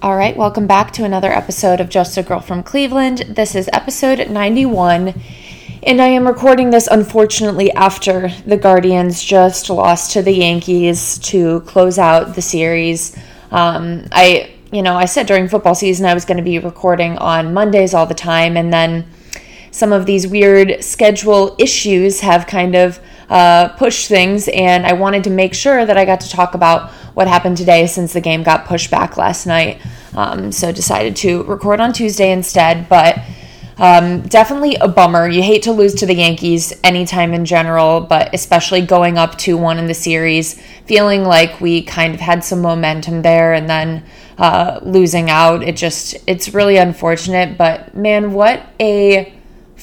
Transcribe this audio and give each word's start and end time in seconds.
All 0.00 0.16
right, 0.16 0.36
welcome 0.36 0.68
back 0.68 0.92
to 0.92 1.02
another 1.02 1.32
episode 1.32 1.80
of 1.80 1.88
Just 1.88 2.16
a 2.16 2.22
Girl 2.22 2.38
from 2.38 2.62
Cleveland. 2.62 3.18
This 3.30 3.56
is 3.56 3.68
episode 3.72 4.30
91, 4.30 5.12
and 5.82 6.00
I 6.00 6.06
am 6.06 6.24
recording 6.24 6.70
this 6.70 6.86
unfortunately 6.86 7.72
after 7.72 8.28
the 8.46 8.56
Guardians 8.56 9.20
just 9.20 9.68
lost 9.68 10.12
to 10.12 10.22
the 10.22 10.30
Yankees 10.30 11.18
to 11.18 11.62
close 11.62 11.98
out 11.98 12.36
the 12.36 12.42
series. 12.42 13.16
Um, 13.50 14.04
I, 14.12 14.54
you 14.70 14.82
know, 14.82 14.94
I 14.94 15.06
said 15.06 15.26
during 15.26 15.48
football 15.48 15.74
season 15.74 16.06
I 16.06 16.14
was 16.14 16.24
going 16.24 16.38
to 16.38 16.44
be 16.44 16.60
recording 16.60 17.18
on 17.18 17.52
Mondays 17.52 17.92
all 17.92 18.06
the 18.06 18.14
time, 18.14 18.56
and 18.56 18.72
then 18.72 19.04
some 19.72 19.92
of 19.92 20.06
these 20.06 20.28
weird 20.28 20.84
schedule 20.84 21.56
issues 21.58 22.20
have 22.20 22.46
kind 22.46 22.76
of 22.76 23.00
uh, 23.28 23.70
pushed 23.70 24.06
things, 24.06 24.46
and 24.46 24.86
I 24.86 24.92
wanted 24.92 25.24
to 25.24 25.30
make 25.30 25.54
sure 25.54 25.84
that 25.84 25.98
I 25.98 26.04
got 26.04 26.20
to 26.20 26.30
talk 26.30 26.54
about 26.54 26.92
what 27.18 27.26
happened 27.26 27.56
today 27.56 27.84
since 27.88 28.12
the 28.12 28.20
game 28.20 28.44
got 28.44 28.64
pushed 28.64 28.92
back 28.92 29.16
last 29.16 29.44
night. 29.44 29.80
Um, 30.14 30.52
so 30.52 30.70
decided 30.70 31.16
to 31.16 31.42
record 31.42 31.80
on 31.80 31.92
Tuesday 31.92 32.30
instead, 32.30 32.88
but. 32.88 33.18
Um, 33.80 34.22
definitely 34.22 34.74
a 34.74 34.88
bummer. 34.88 35.28
You 35.28 35.40
hate 35.40 35.62
to 35.62 35.72
lose 35.72 35.94
to 35.94 36.06
the 36.06 36.14
Yankees 36.16 36.72
anytime 36.82 37.32
in 37.32 37.44
general, 37.44 38.00
but 38.00 38.34
especially 38.34 38.80
going 38.80 39.18
up 39.18 39.38
2 39.38 39.56
1 39.56 39.78
in 39.78 39.86
the 39.86 39.94
series, 39.94 40.60
feeling 40.86 41.22
like 41.22 41.60
we 41.60 41.82
kind 41.82 42.12
of 42.12 42.18
had 42.18 42.42
some 42.42 42.60
momentum 42.60 43.22
there 43.22 43.54
and 43.54 43.70
then 43.70 44.02
uh, 44.36 44.80
losing 44.82 45.30
out. 45.30 45.62
It 45.62 45.76
just, 45.76 46.16
it's 46.26 46.52
really 46.54 46.76
unfortunate. 46.76 47.56
But 47.56 47.94
man, 47.94 48.32
what 48.32 48.66
a 48.80 49.32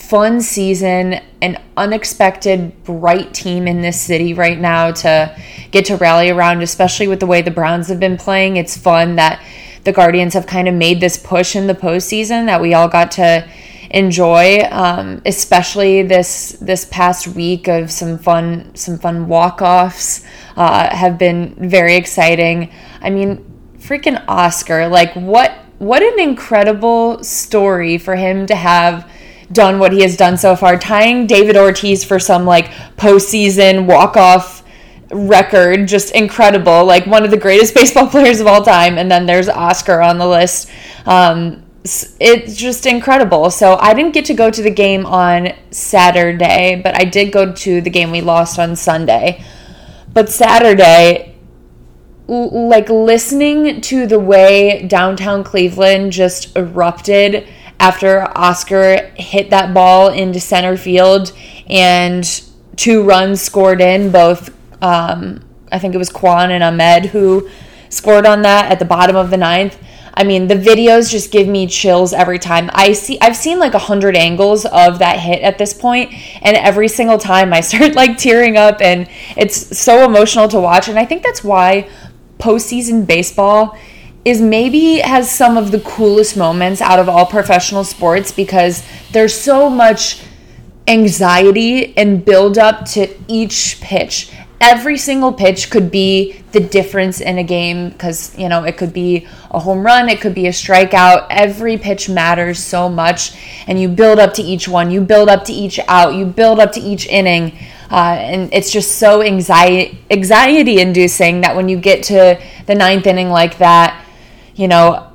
fun 0.09 0.41
season, 0.41 1.19
an 1.41 1.61
unexpected 1.77 2.83
bright 2.83 3.33
team 3.33 3.67
in 3.67 3.81
this 3.81 3.99
city 3.99 4.33
right 4.33 4.59
now 4.59 4.91
to 4.91 5.35
get 5.71 5.85
to 5.85 5.97
rally 5.97 6.29
around, 6.29 6.61
especially 6.61 7.07
with 7.07 7.19
the 7.19 7.25
way 7.25 7.41
the 7.41 7.51
Browns 7.51 7.87
have 7.87 7.99
been 7.99 8.17
playing. 8.17 8.57
It's 8.57 8.77
fun 8.77 9.15
that 9.15 9.43
the 9.83 9.91
Guardians 9.91 10.33
have 10.33 10.47
kind 10.47 10.67
of 10.67 10.73
made 10.73 10.99
this 10.99 11.17
push 11.17 11.55
in 11.55 11.67
the 11.67 11.73
postseason 11.73 12.45
that 12.47 12.61
we 12.61 12.73
all 12.73 12.87
got 12.87 13.11
to 13.11 13.47
enjoy, 13.91 14.59
um, 14.71 15.21
especially 15.25 16.01
this 16.01 16.53
this 16.59 16.85
past 16.85 17.27
week 17.27 17.67
of 17.67 17.91
some 17.91 18.17
fun 18.17 18.75
some 18.75 18.97
fun 18.97 19.27
walk 19.27 19.61
offs 19.61 20.25
uh, 20.55 20.93
have 20.95 21.17
been 21.17 21.55
very 21.69 21.95
exciting. 21.95 22.71
I 23.01 23.09
mean, 23.09 23.45
freaking 23.77 24.23
Oscar! 24.27 24.87
Like 24.87 25.13
what 25.13 25.51
what 25.77 26.01
an 26.01 26.19
incredible 26.19 27.23
story 27.23 27.97
for 27.97 28.15
him 28.15 28.45
to 28.47 28.55
have 28.55 29.09
done 29.51 29.79
what 29.79 29.91
he 29.91 30.01
has 30.01 30.17
done 30.17 30.37
so 30.37 30.55
far, 30.55 30.77
tying 30.77 31.27
David 31.27 31.55
Ortiz 31.57 32.03
for 32.03 32.19
some 32.19 32.45
like 32.45 32.67
postseason 32.97 33.85
walk 33.85 34.17
off 34.17 34.63
record, 35.11 35.87
just 35.87 36.11
incredible. 36.13 36.85
Like 36.85 37.05
one 37.05 37.23
of 37.23 37.31
the 37.31 37.37
greatest 37.37 37.73
baseball 37.75 38.07
players 38.07 38.39
of 38.39 38.47
all 38.47 38.63
time. 38.63 38.97
And 38.97 39.09
then 39.09 39.25
there's 39.25 39.49
Oscar 39.49 40.01
on 40.01 40.17
the 40.17 40.27
list. 40.27 40.69
Um, 41.05 41.63
it's 41.83 42.55
just 42.55 42.85
incredible. 42.87 43.51
So 43.51 43.75
I 43.75 43.93
didn't 43.93 44.13
get 44.13 44.25
to 44.25 44.33
go 44.33 44.49
to 44.49 44.61
the 44.61 44.71
game 44.71 45.05
on 45.05 45.53
Saturday, 45.69 46.81
but 46.83 46.99
I 46.99 47.05
did 47.05 47.31
go 47.31 47.53
to 47.53 47.81
the 47.81 47.89
game 47.89 48.11
we 48.11 48.21
lost 48.21 48.57
on 48.57 48.75
Sunday. 48.75 49.43
But 50.11 50.29
Saturday, 50.29 51.35
like 52.27 52.89
listening 52.89 53.81
to 53.81 54.07
the 54.07 54.19
way 54.19 54.87
downtown 54.87 55.43
Cleveland 55.43 56.11
just 56.11 56.55
erupted 56.55 57.47
after 57.79 58.21
Oscar 58.37 59.11
hit 59.15 59.49
that 59.49 59.73
ball 59.73 60.09
into 60.09 60.39
center 60.39 60.77
field 60.77 61.33
and 61.67 62.41
two 62.75 63.03
runs 63.03 63.41
scored 63.41 63.81
in, 63.81 64.11
both 64.11 64.49
um, 64.81 65.43
I 65.71 65.79
think 65.79 65.95
it 65.95 65.97
was 65.97 66.09
Kwan 66.09 66.51
and 66.51 66.63
Amed 66.63 67.07
who 67.07 67.49
scored 67.89 68.25
on 68.25 68.41
that 68.43 68.71
at 68.71 68.79
the 68.79 68.85
bottom 68.85 69.15
of 69.15 69.29
the 69.29 69.37
ninth. 69.37 69.77
I 70.17 70.23
mean, 70.23 70.47
the 70.47 70.55
videos 70.55 71.11
just 71.11 71.31
give 71.31 71.47
me 71.47 71.67
chills 71.67 72.13
every 72.13 72.39
time. 72.39 72.69
I 72.73 72.93
see 72.93 73.19
I've 73.19 73.35
seen 73.35 73.59
like 73.59 73.73
a 73.73 73.79
hundred 73.79 74.15
angles 74.15 74.65
of 74.65 74.99
that 74.99 75.19
hit 75.19 75.41
at 75.41 75.57
this 75.57 75.73
point, 75.73 76.13
and 76.41 76.55
every 76.55 76.87
single 76.87 77.17
time 77.17 77.51
I 77.51 77.61
start 77.69 77.95
like 77.95 78.17
tearing 78.17 78.57
up 78.57 78.81
and 78.81 79.09
it's 79.35 79.77
so 79.77 80.05
emotional 80.05 80.47
to 80.49 80.59
watch. 80.59 80.87
And 80.87 80.97
I 80.97 81.05
think 81.05 81.23
that's 81.23 81.43
why 81.43 81.89
postseason 82.39 83.05
baseball 83.05 83.77
is 84.25 84.41
maybe 84.41 84.97
has 84.97 85.29
some 85.29 85.55
of 85.55 85.69
the 85.71 85.79
coolest 85.81 86.35
moments 86.35 86.81
out 86.81 86.97
of 86.97 87.07
all 87.07 87.27
professional 87.27 87.83
sports 87.83 88.31
because 88.31 88.83
there's 89.11 89.39
so 89.39 89.69
much 89.69 90.19
anxiety 90.87 91.95
and 91.95 92.25
build 92.25 92.57
up 92.57 92.85
to 92.85 93.07
each 93.27 93.79
pitch. 93.81 94.31
Every 94.59 94.97
single 94.97 95.31
pitch 95.31 95.69
could 95.69 95.91
be 95.91 96.41
the 96.53 96.59
difference 96.59 97.21
in 97.21 97.37
a 97.37 97.43
game 97.43 97.89
because, 97.89 98.35
you 98.37 98.49
know, 98.49 98.63
it 98.63 98.77
could 98.77 98.93
be 98.93 99.27
a 99.51 99.59
home 99.59 99.85
run, 99.85 100.09
it 100.09 100.21
could 100.21 100.33
be 100.33 100.47
a 100.47 100.51
strikeout. 100.51 101.27
Every 101.29 101.77
pitch 101.77 102.09
matters 102.09 102.57
so 102.57 102.89
much, 102.89 103.37
and 103.67 103.79
you 103.79 103.89
build 103.89 104.17
up 104.17 104.33
to 104.35 104.41
each 104.41 104.67
one, 104.67 104.89
you 104.89 105.01
build 105.01 105.29
up 105.29 105.43
to 105.45 105.53
each 105.53 105.79
out, 105.87 106.15
you 106.15 106.25
build 106.25 106.59
up 106.59 106.71
to 106.73 106.79
each 106.79 107.05
inning. 107.07 107.57
Uh, 107.91 108.17
and 108.19 108.51
it's 108.51 108.71
just 108.71 108.97
so 108.97 109.21
anxiety 109.21 109.99
anxiety 110.09 110.79
inducing 110.79 111.41
that 111.41 111.55
when 111.55 111.69
you 111.69 111.77
get 111.77 112.01
to 112.01 112.41
the 112.65 112.73
ninth 112.73 113.05
inning 113.05 113.29
like 113.29 113.59
that, 113.59 114.04
you 114.55 114.67
know, 114.67 115.11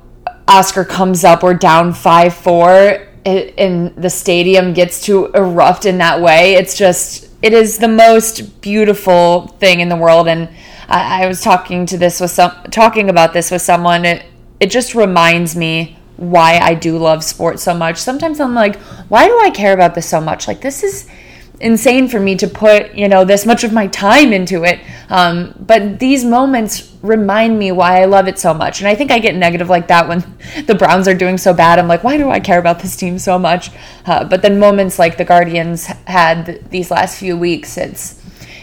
Oscar 0.47 0.85
comes 0.85 1.23
up, 1.23 1.43
we're 1.43 1.53
down 1.53 1.93
5 1.93 2.33
4, 2.33 3.07
and 3.25 3.95
the 3.95 4.09
stadium 4.09 4.73
gets 4.73 5.01
to 5.05 5.27
erupt 5.27 5.85
in 5.85 5.97
that 5.99 6.21
way. 6.21 6.55
It's 6.55 6.77
just, 6.77 7.29
it 7.41 7.53
is 7.53 7.77
the 7.77 7.87
most 7.87 8.61
beautiful 8.61 9.47
thing 9.59 9.79
in 9.79 9.89
the 9.89 9.95
world. 9.95 10.27
And 10.27 10.49
I, 10.87 11.23
I 11.23 11.27
was 11.27 11.41
talking 11.41 11.85
to 11.87 11.97
this 11.97 12.19
with 12.19 12.31
some, 12.31 12.51
talking 12.71 13.09
about 13.09 13.33
this 13.33 13.51
with 13.51 13.61
someone. 13.61 14.05
It, 14.05 14.25
it 14.59 14.71
just 14.71 14.95
reminds 14.95 15.55
me 15.55 15.97
why 16.17 16.59
I 16.59 16.75
do 16.75 16.97
love 16.97 17.23
sports 17.23 17.63
so 17.63 17.73
much. 17.73 17.97
Sometimes 17.97 18.39
I'm 18.39 18.53
like, 18.53 18.75
why 19.09 19.27
do 19.27 19.39
I 19.39 19.49
care 19.49 19.73
about 19.73 19.95
this 19.95 20.07
so 20.07 20.21
much? 20.21 20.47
Like, 20.47 20.61
this 20.61 20.83
is 20.83 21.07
insane 21.61 22.07
for 22.07 22.19
me 22.19 22.35
to 22.35 22.47
put 22.47 22.93
you 22.93 23.07
know 23.07 23.23
this 23.23 23.45
much 23.45 23.63
of 23.63 23.71
my 23.71 23.87
time 23.87 24.33
into 24.33 24.63
it. 24.63 24.79
Um, 25.09 25.53
but 25.59 25.99
these 25.99 26.25
moments 26.25 26.93
remind 27.01 27.57
me 27.57 27.71
why 27.71 28.01
i 28.01 28.05
love 28.05 28.27
it 28.27 28.37
so 28.37 28.53
much. 28.53 28.79
And 28.79 28.87
i 28.87 28.95
think 28.95 29.11
i 29.11 29.19
get 29.19 29.35
negative 29.35 29.69
like 29.69 29.87
that 29.87 30.07
when 30.07 30.19
the 30.65 30.75
browns 30.75 31.07
are 31.07 31.15
doing 31.15 31.37
so 31.37 31.53
bad. 31.53 31.79
I'm 31.79 31.87
like 31.87 32.03
why 32.03 32.17
do 32.17 32.29
i 32.29 32.39
care 32.39 32.59
about 32.59 32.79
this 32.79 32.95
team 32.95 33.19
so 33.19 33.39
much? 33.39 33.71
Uh, 34.05 34.23
but 34.23 34.41
then 34.41 34.59
moments 34.59 34.99
like 34.99 35.17
the 35.17 35.25
guardians 35.25 35.85
had 35.85 36.69
these 36.69 36.91
last 36.91 37.17
few 37.17 37.37
weeks 37.37 37.77
it's 37.77 38.21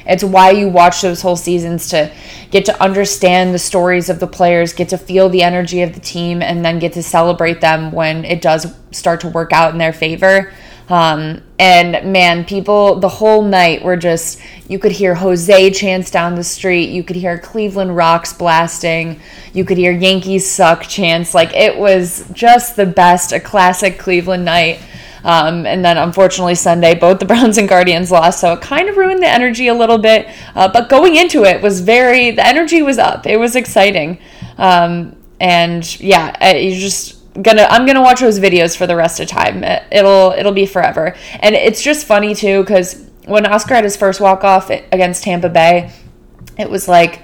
it's 0.09 0.25
why 0.25 0.51
you 0.51 0.69
watch 0.71 1.03
those 1.03 1.21
whole 1.21 1.37
seasons 1.37 1.91
to 1.91 2.11
get 2.51 2.65
to 2.65 2.83
understand 2.83 3.53
the 3.53 3.59
stories 3.59 4.09
of 4.09 4.21
the 4.21 4.27
players, 4.27 4.73
get 4.73 4.89
to 4.89 4.99
feel 4.99 5.29
the 5.29 5.43
energy 5.43 5.83
of 5.83 5.93
the 5.93 6.01
team, 6.01 6.41
and 6.41 6.65
then 6.65 6.79
get 6.79 6.95
to 6.95 7.03
celebrate 7.03 7.61
them 7.61 7.93
when 7.93 8.25
it 8.25 8.41
does 8.41 8.75
start 8.91 9.21
to 9.21 9.29
work 9.29 9.53
out 9.53 9.73
in 9.73 9.79
their 9.79 9.93
favor. 9.93 10.51
Um, 10.89 11.43
and 11.59 12.13
man, 12.13 12.45
people 12.45 12.99
the 12.99 13.09
whole 13.09 13.43
night 13.43 13.83
were 13.83 13.97
just, 13.97 14.41
you 14.69 14.79
could 14.79 14.93
hear 14.93 15.15
Jose 15.15 15.71
chants 15.73 16.11
down 16.11 16.35
the 16.35 16.45
street, 16.45 16.91
you 16.91 17.03
could 17.03 17.17
hear 17.17 17.39
Cleveland 17.39 17.95
Rocks 17.95 18.33
blasting, 18.33 19.21
you 19.53 19.65
could 19.65 19.77
hear 19.77 19.93
Yankees 19.93 20.51
suck 20.51 20.83
chants. 20.83 21.35
Like 21.35 21.55
it 21.55 21.77
was 21.77 22.27
just 22.33 22.77
the 22.77 22.87
best, 22.87 23.33
a 23.33 23.41
classic 23.41 23.99
Cleveland 23.99 24.45
night. 24.45 24.81
Um, 25.25 25.67
and 25.67 25.85
then 25.85 25.99
unfortunately 25.99 26.55
Sunday, 26.55 26.95
both 26.95 27.19
the 27.19 27.27
Browns 27.27 27.59
and 27.59 27.69
Guardians 27.69 28.11
lost, 28.11 28.41
so 28.41 28.53
it 28.55 28.63
kind 28.63 28.89
of 28.89 28.97
ruined 28.97 29.23
the 29.23 29.29
energy 29.29 29.67
a 29.69 29.75
little 29.75 29.99
bit. 29.99 30.29
Uh, 30.55 30.69
but 30.69 30.89
going 30.89 31.17
into 31.17 31.45
it 31.45 31.61
was 31.61 31.81
very, 31.81 32.31
the 32.31 32.47
energy 32.47 32.83
was 32.83 32.99
up. 32.99 33.27
It 33.27 33.37
was 33.37 33.57
exciting. 33.57 34.21
Um, 34.57 35.17
and 35.41 36.01
yeah, 36.01 36.55
you 36.57 36.79
just 36.79 37.18
gonna 37.43 37.67
I'm 37.71 37.87
gonna 37.87 38.03
watch 38.03 38.21
those 38.21 38.39
videos 38.39 38.77
for 38.77 38.87
the 38.87 38.97
rest 38.97 39.21
of 39.21 39.29
time. 39.29 39.63
It, 39.65 40.03
will 40.03 40.35
it'll 40.37 40.53
be 40.53 40.67
forever, 40.67 41.15
and 41.41 41.55
it's 41.55 41.83
just 41.83 42.07
funny 42.07 42.35
too 42.35 42.63
because 42.63 43.05
when 43.27 43.47
Oscar 43.47 43.75
had 43.75 43.85
his 43.85 43.97
first 43.97 44.21
walk 44.21 44.45
off 44.45 44.71
against 44.71 45.23
Tampa 45.23 45.49
Bay, 45.49 45.91
it 46.59 46.69
was 46.69 46.89
like, 46.89 47.23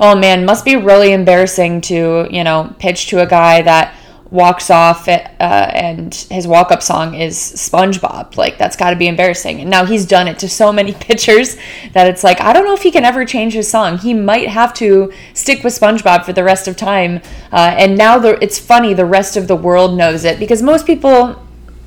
oh 0.00 0.16
man, 0.16 0.44
must 0.44 0.64
be 0.64 0.76
really 0.76 1.12
embarrassing 1.12 1.80
to 1.82 2.26
you 2.30 2.44
know 2.44 2.74
pitch 2.78 3.06
to 3.08 3.20
a 3.20 3.26
guy 3.26 3.62
that 3.62 3.94
walks 4.34 4.68
off 4.68 5.06
uh, 5.06 5.12
and 5.40 6.12
his 6.28 6.44
walk 6.48 6.72
up 6.72 6.82
song 6.82 7.14
is 7.14 7.38
SpongeBob. 7.38 8.36
Like, 8.36 8.58
that's 8.58 8.74
got 8.74 8.90
to 8.90 8.96
be 8.96 9.06
embarrassing. 9.06 9.60
And 9.60 9.70
now 9.70 9.84
he's 9.84 10.04
done 10.04 10.26
it 10.26 10.40
to 10.40 10.48
so 10.48 10.72
many 10.72 10.92
pitchers 11.08 11.56
that 11.92 12.08
it's 12.08 12.24
like, 12.24 12.40
I 12.40 12.52
don't 12.52 12.64
know 12.64 12.74
if 12.74 12.82
he 12.82 12.90
can 12.90 13.04
ever 13.04 13.24
change 13.24 13.52
his 13.52 13.70
song. 13.70 13.96
He 13.96 14.12
might 14.12 14.48
have 14.48 14.74
to 14.74 15.12
stick 15.34 15.62
with 15.62 15.78
SpongeBob 15.78 16.24
for 16.24 16.32
the 16.32 16.42
rest 16.42 16.66
of 16.66 16.76
time. 16.76 17.22
Uh, 17.52 17.76
and 17.78 17.96
now 17.96 18.18
the, 18.18 18.42
it's 18.42 18.58
funny, 18.58 18.92
the 18.92 19.06
rest 19.06 19.36
of 19.36 19.46
the 19.46 19.56
world 19.56 19.96
knows 19.96 20.24
it 20.24 20.40
because 20.40 20.62
most 20.62 20.84
people 20.84 21.40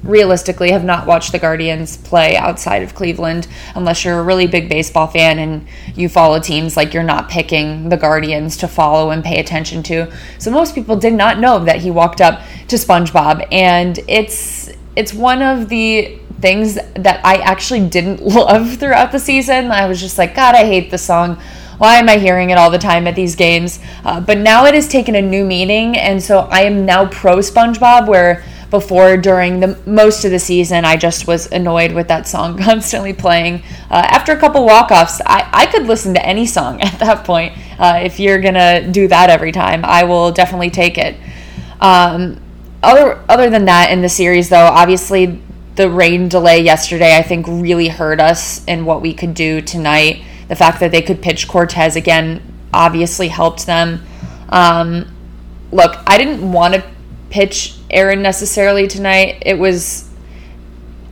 realistically 0.07 0.71
have 0.71 0.83
not 0.83 1.06
watched 1.06 1.31
the 1.31 1.39
Guardians 1.39 1.98
play 1.98 2.36
outside 2.36 2.81
of 2.81 2.95
Cleveland 2.95 3.48
unless 3.75 4.04
you're 4.04 4.19
a 4.19 4.24
really 4.24 4.48
big 4.48 4.69
baseball 4.69 5.07
fan 5.07 5.38
and 5.38 5.68
you 5.95 6.09
follow 6.09 6.39
teams 6.39 6.77
like 6.77 6.94
you're 6.94 7.04
not 7.04 7.30
picking 7.30 7.89
the 7.89 7.98
Guardians 7.98 8.57
to 8.57 8.68
follow 8.68 9.12
and 9.12 9.24
pay 9.24 9.39
attention 9.39 9.83
to. 9.83 10.12
So 10.39 10.50
most 10.50 10.74
people 10.74 10.95
did 10.95 11.13
not 11.13 11.39
know 11.39 11.63
that 11.65 11.81
he 11.81 11.92
walked 11.92 12.21
up 12.21 12.42
to 12.69 12.77
SpongeBob 12.77 13.48
and 13.51 14.00
it's 14.07 14.71
it's 14.95 15.13
one 15.13 15.44
of 15.44 15.69
the 15.69 16.19
things 16.42 16.75
that 16.75 17.21
I 17.24 17.38
actually 17.38 17.88
didn't 17.88 18.21
love 18.24 18.77
throughout 18.77 19.12
the 19.12 19.19
season. 19.19 19.71
I 19.71 19.88
was 19.88 20.00
just 20.00 20.18
like, 20.18 20.33
God, 20.33 20.56
I 20.56 20.65
hate 20.65 20.89
the 20.89 20.98
song 20.98 21.39
why 21.77 21.98
am 21.98 22.09
I 22.09 22.18
hearing 22.18 22.50
it 22.50 22.57
all 22.57 22.71
the 22.71 22.80
time 22.80 23.06
at 23.06 23.15
these 23.15 23.36
games? 23.36 23.80
Uh, 24.04 24.19
but 24.19 24.39
now 24.39 24.65
it 24.65 24.74
has 24.74 24.88
taken 24.88 25.13
a 25.15 25.21
new 25.21 25.45
meaning, 25.45 25.95
and 25.95 26.21
so 26.21 26.39
I 26.39 26.62
am 26.62 26.86
now 26.86 27.06
pro 27.07 27.38
SpongeBob, 27.38 28.07
where 28.07 28.44
before 28.69 29.16
during 29.16 29.60
the 29.60 29.80
most 29.86 30.25
of 30.25 30.31
the 30.31 30.40
season 30.40 30.84
i 30.84 30.98
just 30.98 31.25
was 31.25 31.50
annoyed 31.52 31.92
with 31.94 32.08
that 32.08 32.28
song 32.28 32.58
constantly 32.62 33.14
playing. 33.14 33.64
Uh, 33.90 34.04
after 34.06 34.34
a 34.34 34.38
couple 34.38 34.66
walk-offs 34.66 35.22
I, 35.25 35.50
I 35.54 35.66
could 35.68 35.84
listen 35.84 36.14
to 36.16 36.25
any 36.25 36.46
song 36.46 36.81
at 36.81 37.00
that 37.00 37.25
point. 37.25 37.54
Uh, 37.80 38.02
if 38.04 38.19
you're 38.19 38.40
gonna 38.40 38.92
do 38.92 39.08
that 39.08 39.30
every 39.30 39.52
time 39.52 39.86
i 39.86 40.04
will 40.04 40.31
definitely 40.31 40.69
take 40.69 40.98
it. 40.98 41.16
Um, 41.80 42.42
other 42.84 43.24
other 43.30 43.50
than 43.50 43.66
that 43.66 43.92
in 43.92 44.02
the 44.02 44.10
series 44.10 44.50
though 44.50 44.68
obviously 44.68 45.40
the 45.75 45.90
rain 45.90 46.28
delay 46.28 46.62
yesterday 46.62 47.16
i 47.16 47.22
think 47.22 47.46
really 47.48 47.88
hurt 47.88 48.19
us 48.19 48.66
in 48.66 48.86
what 48.86 49.02
we 49.02 49.14
could 49.14 49.34
do 49.34 49.62
tonight. 49.62 50.24
The 50.48 50.56
fact 50.56 50.80
that 50.80 50.92
they 50.92 51.02
could 51.02 51.22
pitch 51.22 51.48
Cortes 51.48 51.96
again 51.96 52.42
obviously 52.74 53.28
helped 53.28 53.66
them. 53.66 54.04
Um, 54.50 55.14
look 55.72 55.96
i 56.08 56.18
didn't 56.18 56.52
want 56.52 56.74
to 56.74 56.84
pitch 57.29 57.75
Aaron 57.89 58.21
necessarily 58.21 58.88
tonight. 58.88 59.44
It 59.45 59.57
was, 59.57 60.09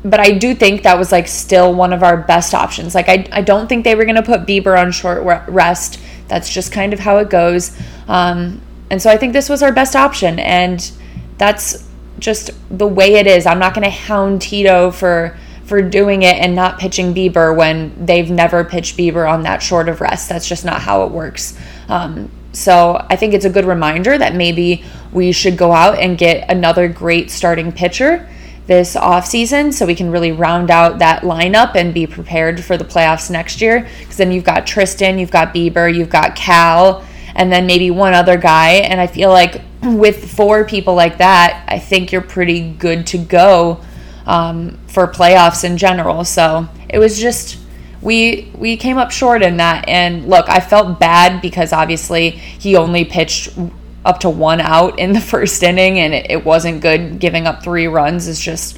but 0.03 0.19
I 0.19 0.31
do 0.31 0.55
think 0.55 0.83
that 0.83 0.97
was 0.97 1.11
like 1.11 1.27
still 1.27 1.73
one 1.73 1.93
of 1.93 2.03
our 2.03 2.17
best 2.17 2.53
options. 2.53 2.95
Like, 2.95 3.09
I, 3.09 3.27
I 3.31 3.41
don't 3.41 3.67
think 3.67 3.83
they 3.83 3.95
were 3.95 4.05
going 4.05 4.15
to 4.15 4.23
put 4.23 4.41
Bieber 4.41 4.79
on 4.79 4.91
short 4.91 5.23
rest. 5.47 5.99
That's 6.27 6.51
just 6.51 6.71
kind 6.71 6.93
of 6.93 6.99
how 6.99 7.17
it 7.17 7.29
goes. 7.29 7.77
Um, 8.07 8.61
and 8.89 9.01
so 9.01 9.09
I 9.09 9.17
think 9.17 9.33
this 9.33 9.49
was 9.49 9.63
our 9.63 9.71
best 9.71 9.95
option. 9.95 10.39
And 10.39 10.91
that's 11.37 11.87
just 12.19 12.51
the 12.69 12.87
way 12.87 13.15
it 13.15 13.27
is. 13.27 13.45
I'm 13.45 13.59
not 13.59 13.73
going 13.73 13.83
to 13.83 13.89
hound 13.89 14.41
Tito 14.41 14.91
for 14.91 15.37
for 15.65 15.81
doing 15.81 16.21
it 16.21 16.35
and 16.35 16.53
not 16.53 16.77
pitching 16.77 17.13
Bieber 17.13 17.55
when 17.55 18.05
they've 18.05 18.29
never 18.29 18.63
pitched 18.63 18.95
Bieber 18.97 19.27
on 19.27 19.41
that 19.43 19.63
short 19.63 19.89
of 19.89 19.99
rest. 19.99 20.29
That's 20.29 20.47
just 20.47 20.63
not 20.63 20.79
how 20.79 21.05
it 21.05 21.11
works. 21.11 21.57
Um, 21.89 22.29
so 22.55 23.05
I 23.09 23.15
think 23.15 23.33
it's 23.33 23.45
a 23.45 23.49
good 23.49 23.65
reminder 23.65 24.17
that 24.17 24.35
maybe 24.35 24.83
we 25.11 25.31
should 25.31 25.57
go 25.57 25.71
out 25.71 25.99
and 25.99 26.17
get 26.17 26.49
another 26.49 26.87
great 26.87 27.29
starting 27.29 27.71
pitcher 27.71 28.27
this 28.67 28.95
offseason 28.95 29.71
so 29.71 29.85
we 29.85 29.95
can 29.95 30.09
really 30.09 30.31
round 30.31 30.71
out 30.71 30.99
that 30.99 31.21
lineup 31.21 31.75
and 31.75 31.93
be 31.93 32.07
prepared 32.07 32.63
for 32.63 32.77
the 32.77 32.83
playoffs 32.83 33.29
next 33.29 33.61
year. 33.61 33.87
Because 33.99 34.17
then 34.17 34.31
you've 34.31 34.43
got 34.43 34.65
Triston, 34.65 35.19
you've 35.19 35.31
got 35.31 35.53
Bieber, 35.53 35.93
you've 35.93 36.09
got 36.09 36.35
Cal, 36.35 37.05
and 37.35 37.51
then 37.51 37.67
maybe 37.67 37.91
one 37.91 38.13
other 38.13 38.37
guy. 38.37 38.71
And 38.73 38.99
I 38.99 39.07
feel 39.07 39.29
like 39.29 39.61
with 39.83 40.31
four 40.31 40.65
people 40.65 40.95
like 40.95 41.19
that, 41.19 41.65
I 41.67 41.79
think 41.79 42.11
you're 42.11 42.21
pretty 42.21 42.71
good 42.71 43.05
to 43.07 43.17
go 43.17 43.81
um, 44.25 44.79
for 44.87 45.07
playoffs 45.07 45.63
in 45.63 45.77
general. 45.77 46.25
So 46.25 46.67
it 46.89 46.97
was 46.97 47.19
just 47.19 47.59
we 48.05 48.51
we 48.55 48.77
came 48.77 48.97
up 48.97 49.11
short 49.11 49.41
in 49.41 49.57
that. 49.57 49.89
And 49.89 50.29
look 50.29 50.47
i 50.47 50.61
felt 50.61 50.99
bad 50.99 51.41
because 51.41 51.73
obviously 51.73 52.29
he 52.29 52.77
only 52.77 53.03
pitched 53.03 53.57
up 54.05 54.19
to 54.19 54.29
one 54.29 54.61
out 54.61 54.99
in 54.99 55.11
the 55.11 55.19
first 55.33 55.61
inning 55.63 55.99
and 55.99 56.13
it, 56.13 56.27
it 56.29 56.45
wasn't 56.45 56.81
good. 56.81 57.19
Giving 57.19 57.47
up 57.47 57.63
three 57.63 57.87
runs 57.87 58.27
is 58.27 58.39
just 58.39 58.77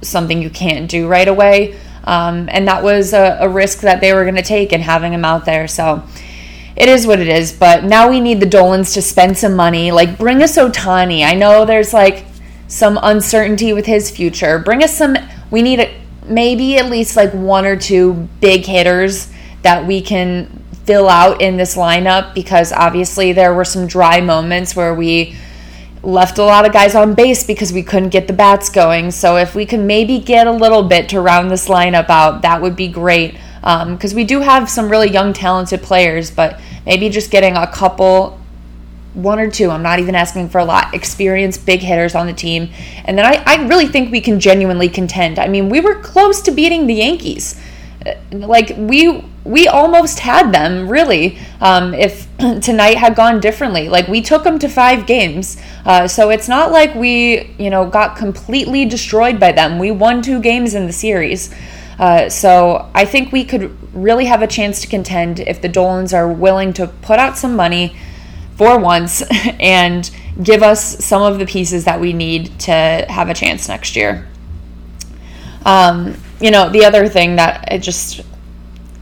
something 0.00 0.42
you 0.42 0.50
can't 0.50 0.90
do 0.90 1.06
right 1.06 1.28
away. 1.28 1.78
Um, 2.04 2.48
and 2.50 2.68
that 2.68 2.82
was 2.82 3.12
a, 3.12 3.38
a 3.40 3.48
risk 3.48 3.80
that 3.80 4.00
they 4.00 4.12
were 4.12 4.24
going 4.24 4.34
to 4.34 4.42
take 4.42 4.72
in 4.72 4.80
having 4.80 5.12
him 5.12 5.24
out 5.24 5.44
there. 5.46 5.66
So 5.68 6.02
it 6.76 6.88
is 6.88 7.06
what 7.06 7.18
it 7.18 7.28
is. 7.28 7.52
But 7.52 7.84
now 7.84 8.10
we 8.10 8.20
need 8.20 8.40
the 8.40 8.46
dolans 8.46 8.92
to 8.94 9.02
spend 9.02 9.38
some 9.38 9.54
money. 9.54 9.92
Like 9.92 10.18
bring 10.18 10.42
us 10.42 10.56
Ohtani. 10.56 11.24
i 11.24 11.34
know 11.34 11.64
there's 11.64 11.92
like 11.92 12.24
some 12.66 12.98
uncertainty 13.02 13.72
with 13.72 13.86
his 13.86 14.10
future. 14.10 14.58
Bring 14.58 14.82
us 14.82 14.96
some 14.96 15.16
we 15.50 15.62
need 15.62 15.80
a 15.80 16.03
maybe 16.24 16.78
at 16.78 16.90
least 16.90 17.16
like 17.16 17.32
one 17.32 17.66
or 17.66 17.76
two 17.76 18.28
big 18.40 18.64
hitters 18.64 19.30
that 19.62 19.86
we 19.86 20.00
can 20.00 20.62
fill 20.84 21.08
out 21.08 21.40
in 21.40 21.56
this 21.56 21.76
lineup 21.76 22.34
because 22.34 22.72
obviously 22.72 23.32
there 23.32 23.54
were 23.54 23.64
some 23.64 23.86
dry 23.86 24.20
moments 24.20 24.76
where 24.76 24.94
we 24.94 25.34
left 26.02 26.38
a 26.38 26.44
lot 26.44 26.66
of 26.66 26.72
guys 26.72 26.94
on 26.94 27.14
base 27.14 27.44
because 27.44 27.72
we 27.72 27.82
couldn't 27.82 28.10
get 28.10 28.26
the 28.26 28.32
bats 28.32 28.68
going. 28.68 29.10
So 29.10 29.36
if 29.36 29.54
we 29.54 29.64
can 29.64 29.86
maybe 29.86 30.18
get 30.18 30.46
a 30.46 30.52
little 30.52 30.82
bit 30.82 31.08
to 31.10 31.20
round 31.20 31.50
this 31.50 31.68
lineup 31.68 32.10
out, 32.10 32.42
that 32.42 32.60
would 32.60 32.76
be 32.76 32.88
great. 32.88 33.38
Because 33.62 34.12
um, 34.12 34.16
we 34.16 34.24
do 34.24 34.40
have 34.40 34.68
some 34.68 34.90
really 34.90 35.10
young, 35.10 35.32
talented 35.32 35.82
players, 35.82 36.30
but 36.30 36.60
maybe 36.84 37.08
just 37.08 37.30
getting 37.30 37.56
a 37.56 37.66
couple 37.66 38.38
one 39.14 39.38
or 39.38 39.50
two. 39.50 39.70
I'm 39.70 39.82
not 39.82 39.98
even 39.98 40.14
asking 40.14 40.48
for 40.48 40.58
a 40.58 40.64
lot. 40.64 40.92
Experienced 40.92 41.64
big 41.64 41.80
hitters 41.80 42.14
on 42.14 42.26
the 42.26 42.32
team. 42.32 42.70
And 43.04 43.16
then 43.16 43.24
I, 43.24 43.42
I 43.46 43.66
really 43.66 43.86
think 43.86 44.10
we 44.10 44.20
can 44.20 44.40
genuinely 44.40 44.88
contend. 44.88 45.38
I 45.38 45.48
mean, 45.48 45.68
we 45.68 45.80
were 45.80 45.94
close 46.00 46.42
to 46.42 46.50
beating 46.50 46.86
the 46.86 46.94
Yankees. 46.94 47.60
Uh, 48.04 48.14
like 48.32 48.74
we 48.76 49.24
we 49.44 49.68
almost 49.68 50.18
had 50.20 50.52
them 50.52 50.88
really 50.88 51.38
um, 51.60 51.94
if 51.94 52.26
tonight 52.60 52.98
had 52.98 53.14
gone 53.14 53.40
differently 53.40 53.88
like 53.88 54.06
we 54.08 54.20
took 54.20 54.44
them 54.44 54.58
to 54.58 54.68
five 54.68 55.06
games 55.06 55.56
uh, 55.86 56.06
so 56.06 56.28
it's 56.28 56.48
not 56.48 56.70
like 56.70 56.94
we 56.94 57.54
you 57.58 57.70
know 57.70 57.86
got 57.86 58.16
completely 58.16 58.84
destroyed 58.84 59.40
by 59.40 59.52
them 59.52 59.78
we 59.78 59.90
won 59.90 60.20
two 60.20 60.40
games 60.40 60.74
in 60.74 60.86
the 60.86 60.92
series 60.92 61.54
uh, 61.98 62.28
so 62.28 62.90
i 62.94 63.06
think 63.06 63.32
we 63.32 63.42
could 63.44 63.74
really 63.94 64.26
have 64.26 64.42
a 64.42 64.46
chance 64.46 64.82
to 64.82 64.86
contend 64.86 65.40
if 65.40 65.62
the 65.62 65.68
dolans 65.68 66.12
are 66.12 66.30
willing 66.30 66.74
to 66.74 66.86
put 66.86 67.18
out 67.18 67.38
some 67.38 67.56
money 67.56 67.96
for 68.56 68.78
once 68.78 69.22
and 69.60 70.10
give 70.42 70.62
us 70.62 71.04
some 71.04 71.22
of 71.22 71.38
the 71.38 71.46
pieces 71.46 71.84
that 71.84 72.00
we 72.00 72.12
need 72.12 72.58
to 72.60 72.72
have 72.72 73.28
a 73.28 73.34
chance 73.34 73.68
next 73.68 73.96
year. 73.96 74.26
Um, 75.64 76.16
you 76.40 76.50
know, 76.50 76.68
the 76.68 76.84
other 76.84 77.08
thing 77.08 77.36
that 77.36 77.68
I 77.70 77.78
just 77.78 78.20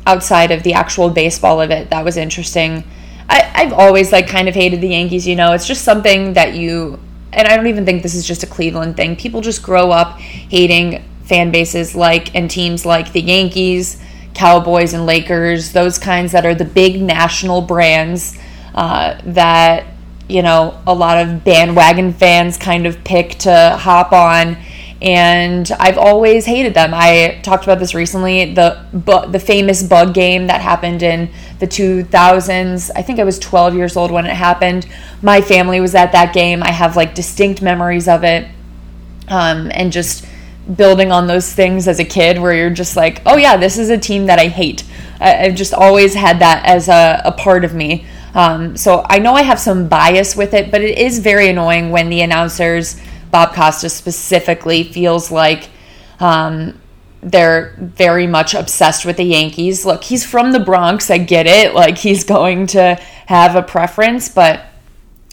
outside 0.06 0.50
of 0.50 0.62
the 0.62 0.74
actual 0.74 1.10
baseball 1.10 1.60
of 1.60 1.70
it 1.70 1.90
that 1.90 2.04
was 2.04 2.16
interesting. 2.16 2.84
I, 3.28 3.50
I've 3.54 3.72
always 3.72 4.12
like 4.12 4.26
kind 4.26 4.48
of 4.48 4.54
hated 4.54 4.80
the 4.80 4.88
Yankees, 4.88 5.26
you 5.26 5.36
know, 5.36 5.52
it's 5.52 5.66
just 5.66 5.84
something 5.84 6.34
that 6.34 6.54
you 6.54 6.98
and 7.32 7.48
I 7.48 7.56
don't 7.56 7.66
even 7.66 7.86
think 7.86 8.02
this 8.02 8.14
is 8.14 8.26
just 8.26 8.42
a 8.42 8.46
Cleveland 8.46 8.96
thing. 8.96 9.16
People 9.16 9.40
just 9.40 9.62
grow 9.62 9.90
up 9.90 10.18
hating 10.18 11.02
fan 11.24 11.50
bases 11.50 11.94
like 11.94 12.34
and 12.34 12.50
teams 12.50 12.84
like 12.84 13.12
the 13.12 13.22
Yankees, 13.22 14.02
Cowboys, 14.34 14.92
and 14.92 15.06
Lakers, 15.06 15.72
those 15.72 15.98
kinds 15.98 16.32
that 16.32 16.44
are 16.44 16.54
the 16.54 16.64
big 16.64 17.00
national 17.00 17.62
brands 17.62 18.38
uh, 18.74 19.20
that 19.26 19.86
you 20.28 20.42
know 20.42 20.80
a 20.86 20.94
lot 20.94 21.18
of 21.26 21.44
bandwagon 21.44 22.12
fans 22.12 22.56
kind 22.56 22.86
of 22.86 23.02
pick 23.04 23.30
to 23.40 23.76
hop 23.80 24.12
on 24.12 24.56
and 25.02 25.68
I've 25.80 25.98
always 25.98 26.46
hated 26.46 26.74
them. 26.74 26.92
I 26.94 27.40
talked 27.42 27.64
about 27.64 27.80
this 27.80 27.92
recently. 27.92 28.54
The 28.54 28.86
bu- 28.92 29.32
the 29.32 29.40
famous 29.40 29.82
bug 29.82 30.14
game 30.14 30.46
that 30.46 30.60
happened 30.60 31.02
in 31.02 31.28
the 31.58 31.66
2000s. 31.66 32.90
I 32.94 33.02
think 33.02 33.18
I 33.18 33.24
was 33.24 33.40
12 33.40 33.74
years 33.74 33.96
old 33.96 34.12
when 34.12 34.26
it 34.26 34.34
happened. 34.36 34.86
My 35.20 35.40
family 35.40 35.80
was 35.80 35.96
at 35.96 36.12
that 36.12 36.32
game. 36.32 36.62
I 36.62 36.70
have 36.70 36.94
like 36.94 37.16
distinct 37.16 37.60
memories 37.62 38.06
of 38.06 38.22
it, 38.22 38.46
um, 39.26 39.72
and 39.74 39.90
just 39.90 40.24
building 40.76 41.10
on 41.10 41.26
those 41.26 41.52
things 41.52 41.88
as 41.88 41.98
a 41.98 42.04
kid, 42.04 42.38
where 42.38 42.54
you're 42.54 42.70
just 42.70 42.94
like, 42.96 43.22
oh 43.26 43.36
yeah, 43.36 43.56
this 43.56 43.78
is 43.78 43.90
a 43.90 43.98
team 43.98 44.26
that 44.26 44.38
I 44.38 44.46
hate. 44.46 44.84
I- 45.20 45.30
have 45.30 45.56
just 45.56 45.74
always 45.74 46.14
had 46.14 46.38
that 46.38 46.64
as 46.64 46.88
a, 46.88 47.20
a 47.24 47.32
part 47.32 47.64
of 47.64 47.74
me. 47.74 48.06
Um, 48.34 48.76
so 48.76 49.04
I 49.08 49.18
know 49.18 49.34
I 49.34 49.42
have 49.42 49.60
some 49.60 49.88
bias 49.88 50.36
with 50.36 50.54
it, 50.54 50.70
but 50.70 50.80
it 50.80 50.98
is 50.98 51.18
very 51.18 51.48
annoying 51.48 51.90
when 51.90 52.08
the 52.08 52.22
announcers, 52.22 53.00
Bob 53.30 53.54
Costas 53.54 53.92
specifically, 53.92 54.84
feels 54.84 55.30
like 55.30 55.68
um, 56.20 56.80
they're 57.22 57.74
very 57.78 58.26
much 58.26 58.54
obsessed 58.54 59.04
with 59.04 59.16
the 59.16 59.24
Yankees. 59.24 59.84
Look, 59.84 60.04
he's 60.04 60.24
from 60.24 60.52
the 60.52 60.60
Bronx. 60.60 61.10
I 61.10 61.18
get 61.18 61.46
it. 61.46 61.74
Like 61.74 61.98
he's 61.98 62.24
going 62.24 62.66
to 62.68 62.94
have 63.26 63.54
a 63.54 63.62
preference, 63.62 64.28
but 64.28 64.64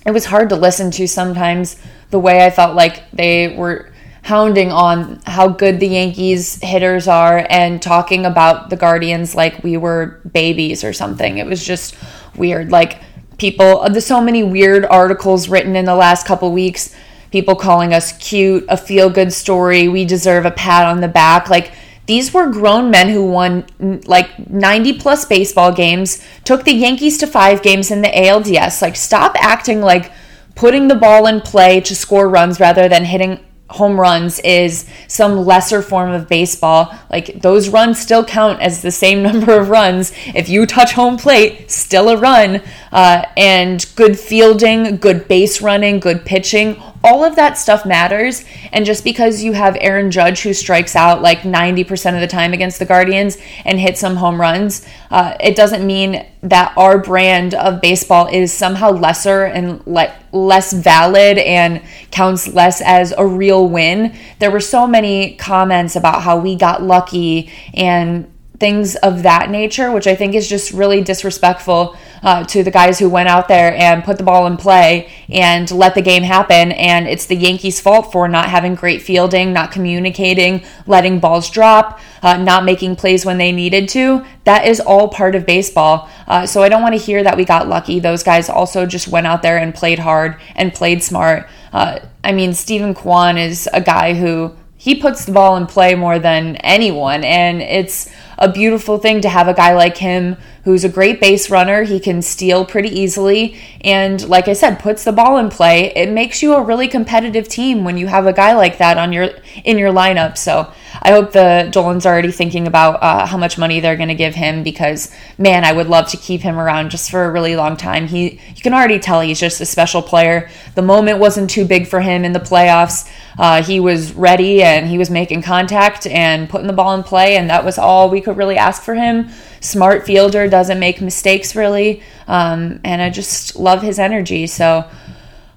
it 0.06 0.12
was 0.12 0.26
hard 0.26 0.50
to 0.50 0.56
listen 0.56 0.92
to 0.92 1.08
sometimes 1.08 1.78
the 2.12 2.20
way 2.20 2.46
I 2.46 2.50
felt 2.50 2.76
like 2.76 3.10
they 3.12 3.56
were 3.56 3.92
hounding 4.24 4.72
on 4.72 5.22
how 5.26 5.48
good 5.48 5.80
the 5.80 5.88
Yankees 5.88 6.60
hitters 6.62 7.08
are 7.08 7.46
and 7.50 7.82
talking 7.82 8.26
about 8.26 8.70
the 8.70 8.76
Guardians 8.76 9.34
like 9.34 9.64
we 9.64 9.78
were 9.78 10.20
babies 10.32 10.84
or 10.84 10.94
something. 10.94 11.38
It 11.38 11.48
was 11.48 11.66
just 11.66 11.96
weird. 12.40 12.72
Like 12.72 13.02
people, 13.38 13.82
uh, 13.82 13.90
there's 13.90 14.06
so 14.06 14.22
many 14.22 14.44
weird 14.44 14.86
articles 14.86 15.50
written 15.50 15.76
in 15.76 15.86
the 15.86 15.96
last 15.96 16.26
couple 16.26 16.52
weeks. 16.52 16.96
People 17.32 17.56
calling 17.56 17.94
us 17.94 18.14
cute, 18.18 18.66
a 18.70 18.78
feel 18.78 19.10
good 19.10 19.32
story, 19.32 19.88
we 19.88 20.06
deserve 20.06 20.46
a 20.46 20.52
pat 20.52 20.86
on 20.86 21.02
the 21.02 21.08
back. 21.08 21.50
Like 21.50 21.74
these 22.08 22.34
were 22.34 22.48
grown 22.48 22.90
men 22.90 23.10
who 23.10 23.30
won 23.30 23.68
like 24.08 24.50
90 24.50 24.98
plus 24.98 25.26
baseball 25.26 25.72
games, 25.72 26.26
took 26.44 26.64
the 26.64 26.74
Yankees 26.74 27.20
to 27.20 27.28
five 27.28 27.62
games 27.62 27.92
in 27.92 28.02
the 28.02 28.08
ALDS. 28.08 28.82
Like 28.82 28.96
stop 28.96 29.36
acting 29.40 29.82
like 29.82 30.12
putting 30.56 30.88
the 30.88 30.96
ball 30.96 31.28
in 31.28 31.40
play 31.40 31.80
to 31.82 31.96
score 31.96 32.28
runs 32.28 32.60
rather 32.60 32.90
than 32.90 33.06
hitting 33.06 33.40
home 33.70 34.00
runs 34.00 34.40
is 34.40 34.86
some 35.08 35.46
lesser 35.46 35.82
form 35.82 36.12
of 36.12 36.28
baseball. 36.28 36.94
Like 37.10 37.42
those 37.42 37.70
runs 37.70 38.00
still 38.00 38.24
count 38.24 38.62
as 38.62 38.82
the 38.82 38.92
same 38.92 39.24
number 39.30 39.60
of 39.60 39.70
runs. 39.70 40.12
If 40.28 40.50
you 40.50 40.66
touch 40.66 40.94
home 40.94 41.18
plate, 41.18 41.70
still 41.72 42.10
a 42.10 42.18
run. 42.18 42.62
Uh, 42.92 43.24
and 43.38 43.86
good 43.96 44.20
fielding, 44.20 44.98
good 44.98 45.28
base 45.28 45.62
running, 45.62 46.00
good 46.00 46.26
pitching. 46.26 46.82
All 47.04 47.24
of 47.24 47.36
that 47.36 47.58
stuff 47.58 47.86
matters. 47.86 48.44
And 48.72 48.86
just 48.86 49.04
because 49.04 49.44
you 49.44 49.54
have 49.54 49.78
Aaron 49.80 50.12
Judge 50.12 50.42
who 50.42 50.54
strikes 50.54 50.96
out 50.96 51.22
like 51.22 51.40
90% 51.40 52.16
of 52.16 52.22
the 52.22 52.28
time 52.28 52.54
against 52.54 52.80
the 52.80 52.86
Guardians 52.86 53.38
and 53.66 53.80
hits 53.80 54.00
some 54.00 54.18
home 54.18 54.40
runs, 54.40 54.86
uh, 55.12 55.36
it 55.40 55.56
doesn't 55.56 55.86
mean 55.86 56.26
that 56.42 56.74
our 56.78 56.98
brand 56.98 57.54
of 57.54 57.82
baseball 57.82 58.28
is 58.28 58.52
somehow 58.52 58.92
lesser 58.92 59.46
and 59.46 59.86
le- 59.86 60.14
less 60.32 60.74
valid 60.74 61.38
and 61.38 61.82
counts 62.12 62.48
less 62.48 62.82
as 62.82 63.14
a 63.18 63.26
real 63.26 63.68
win. 63.68 64.16
There 64.40 64.52
were 64.52 64.60
so 64.60 64.88
many 64.88 65.36
comments 65.36 65.96
about 65.96 66.24
how 66.24 66.40
we 66.40 66.56
got 66.56 66.82
lucky 66.82 67.52
and 67.74 68.32
things 68.60 68.96
of 68.98 69.24
that 69.24 69.50
nature, 69.50 69.92
which 69.92 70.08
I 70.08 70.16
think 70.16 70.36
is 70.36 70.48
just 70.48 70.72
really 70.72 71.02
disrespectful 71.02 71.96
uh, 72.24 72.44
to 72.46 72.64
the 72.64 72.72
guys 72.72 73.00
who 73.00 73.10
went 73.10 73.30
out 73.30 73.48
there 73.48 73.74
and 73.76 74.04
put 74.04 74.18
the 74.18 74.24
ball 74.24 74.48
in 74.48 74.58
play 74.58 75.12
and 75.30 75.70
let 75.72 75.96
the 75.96 76.02
game 76.02 76.24
happen. 76.24 76.72
And 76.72 77.08
it's 77.08 77.26
the 77.26 77.36
Yankees' 77.36 77.80
fault 77.80 78.12
for 78.12 78.28
not 78.28 78.50
having 78.50 78.76
great 78.76 79.02
fielding, 79.02 79.54
not 79.54 79.72
communicating, 79.72 80.64
letting 80.88 81.20
balls 81.20 81.50
drop, 81.50 82.00
uh, 82.22 82.38
not 82.38 82.64
making 82.64 82.96
plays 82.96 83.26
when 83.26 83.38
they 83.38 83.52
needed 83.52 83.90
to. 83.90 84.26
That 84.44 84.66
is 84.66 84.80
all 84.80 85.10
part 85.10 85.36
of 85.36 85.46
baseball. 85.46 86.10
Uh, 86.28 86.46
so 86.46 86.64
I 86.64 86.70
don't 86.70 86.82
want 86.82 86.96
to 86.96 87.02
hear 87.02 87.24
that 87.24 87.38
we 87.38 87.46
got 87.46 87.68
lucky. 87.68 88.00
Those 88.00 88.24
guys 88.24 88.50
also 88.50 88.86
just 88.86 89.08
went 89.08 89.28
out 89.28 89.42
there 89.42 89.58
and 89.58 89.74
played 89.74 90.00
hard 90.00 90.40
and 90.56 90.74
played 90.74 91.04
smart. 91.04 91.48
Uh, 91.72 92.00
I 92.24 92.32
mean, 92.32 92.54
Steven 92.54 92.94
Kwan 92.94 93.38
is 93.38 93.70
a 93.74 93.82
guy 93.82 94.14
who 94.14 94.56
he 94.80 94.96
puts 94.96 95.26
the 95.26 95.34
ball 95.34 95.58
in 95.58 95.68
play 95.68 95.94
more 95.94 96.20
than 96.20 96.56
anyone, 96.58 97.26
and 97.26 97.62
it's 97.62 98.10
a 98.40 98.52
beautiful 98.52 98.98
thing 98.98 99.22
to 99.22 99.30
have 99.30 99.48
a 99.48 99.54
guy 99.54 99.76
like 99.76 99.98
him 99.98 100.38
who's 100.64 100.84
a 100.84 100.90
great 100.90 101.20
base 101.20 101.50
runner. 101.50 101.84
He 101.84 102.00
can 102.00 102.22
steal 102.22 102.66
pretty 102.66 102.90
easily. 102.90 103.60
And 103.82 104.28
like 104.28 104.48
I 104.48 104.54
said, 104.54 104.80
puts 104.80 105.04
the 105.04 105.12
ball 105.12 105.38
in 105.38 105.50
play. 105.50 105.94
It 105.96 106.10
makes 106.10 106.42
you 106.42 106.54
a 106.54 106.64
really 106.64 106.88
competitive 106.88 107.48
team 107.48 107.84
when 107.84 107.98
you 107.98 108.08
have 108.08 108.26
a 108.26 108.34
guy 108.34 108.54
like 108.54 108.78
that 108.78 108.98
on 108.98 109.12
your 109.12 109.30
in 109.64 109.78
your 109.78 109.92
lineup. 109.92 110.38
So 110.38 110.72
I 111.02 111.12
hope 111.12 111.32
the 111.32 111.70
Dolans 111.72 112.06
already 112.06 112.32
thinking 112.32 112.66
about 112.66 113.04
uh, 113.04 113.26
how 113.26 113.38
much 113.38 113.58
money 113.58 113.80
they're 113.80 113.98
going 113.98 114.10
to 114.10 114.16
give 114.16 114.36
him 114.36 114.64
because 114.64 115.14
man, 115.38 115.66
I 115.66 115.74
would 115.74 115.88
love 115.88 116.08
to 116.10 116.18
keep 116.18 116.42
him 116.42 116.58
around 116.58 116.92
just 116.92 117.12
for 117.12 117.26
a 117.26 117.32
really 117.32 117.56
long 117.56 117.76
time. 117.76 118.08
He 118.08 118.40
you 118.56 118.62
can 118.62 118.74
already 118.74 119.00
tell 119.00 119.22
he's 119.22 119.40
just 119.40 119.60
a 119.62 119.66
special 119.66 120.02
player. 120.02 120.50
The 120.76 120.82
moment 120.82 121.20
wasn't 121.20 121.50
too 121.50 121.66
big 121.66 121.88
for 121.88 122.00
him 122.00 122.24
in 122.24 122.32
the 122.32 122.40
playoffs. 122.40 123.10
Uh, 123.38 123.64
he 123.64 123.80
was 123.80 124.14
ready 124.14 124.64
and 124.64 124.88
he 124.88 124.98
was 124.98 125.10
making 125.10 125.42
contact 125.42 126.08
and 126.08 126.50
putting 126.50 126.68
the 126.68 126.74
ball 126.74 126.94
in 126.94 127.04
play, 127.04 127.38
and 127.38 127.50
that 127.50 127.64
was 127.64 127.78
all 127.78 128.10
we 128.10 128.22
could 128.22 128.38
really 128.38 128.58
ask 128.58 128.82
for 128.82 128.96
him 128.96 129.30
smart 129.62 130.06
fielder, 130.06 130.48
doesn't 130.48 130.80
make 130.80 131.02
mistakes 131.02 131.56
really. 131.56 132.02
Um, 132.28 132.80
and 132.84 133.02
I 133.02 133.10
just 133.10 133.56
love 133.56 133.82
his 133.82 134.00
energy. 134.00 134.48
So 134.48 134.90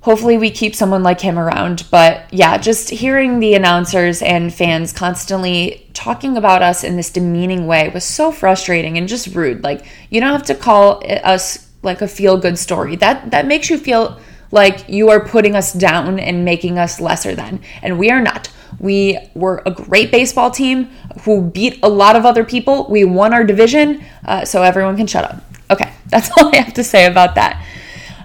hopefully 0.01 0.39
we 0.39 0.51
keep 0.51 0.75
someone 0.75 1.03
like 1.03 1.21
him 1.21 1.39
around. 1.39 1.85
But 1.91 2.33
yeah, 2.33 2.59
just 2.59 2.91
hearing 2.91 3.41
the 3.41 3.55
announcers 3.55 4.23
and 4.23 4.53
fans 4.53 4.93
constantly 4.93 5.87
talking 5.95 6.37
about 6.37 6.63
us 6.63 6.85
in 6.85 6.97
this 6.97 7.11
demeaning 7.11 7.67
way 7.67 7.89
was 7.89 8.05
so 8.05 8.33
frustrating 8.33 8.99
and 8.99 9.09
just 9.09 9.29
rude. 9.29 9.63
Like 9.63 9.87
you 10.11 10.21
don't 10.21 10.33
have 10.33 10.47
to 10.47 10.55
call 10.55 11.03
us 11.25 11.69
like 11.83 12.03
a 12.03 12.09
feel 12.09 12.37
good 12.37 12.59
story. 12.59 12.97
That 12.97 13.31
that 13.31 13.47
makes 13.47 13.71
you 13.71 13.79
feel 13.79 14.21
like 14.53 14.89
you 14.89 15.09
are 15.09 15.27
putting 15.27 15.57
us 15.57 15.73
down 15.73 16.21
and 16.21 16.45
making 16.45 16.79
us 16.79 17.01
lesser 17.01 17.35
than. 17.35 17.61
And 17.83 17.99
we 17.99 18.11
are 18.11 18.21
not. 18.21 18.49
We 18.79 19.19
were 19.35 19.63
a 19.67 19.71
great 19.71 20.13
baseball 20.13 20.51
team 20.51 20.91
who 21.23 21.43
beat 21.43 21.81
a 21.83 21.89
lot 21.89 22.15
of 22.17 22.25
other 22.25 22.45
people. 22.45 22.87
We 22.89 23.05
won 23.05 23.35
our 23.35 23.45
division, 23.45 24.05
uh, 24.25 24.45
so 24.45 24.63
everyone 24.63 24.97
can 24.97 25.07
shut 25.07 25.25
up. 25.25 25.43
Okay, 25.71 25.93
that's 26.07 26.31
all 26.37 26.55
I 26.55 26.57
have 26.59 26.75
to 26.75 26.85
say 26.85 27.07
about 27.07 27.35
that. 27.35 27.65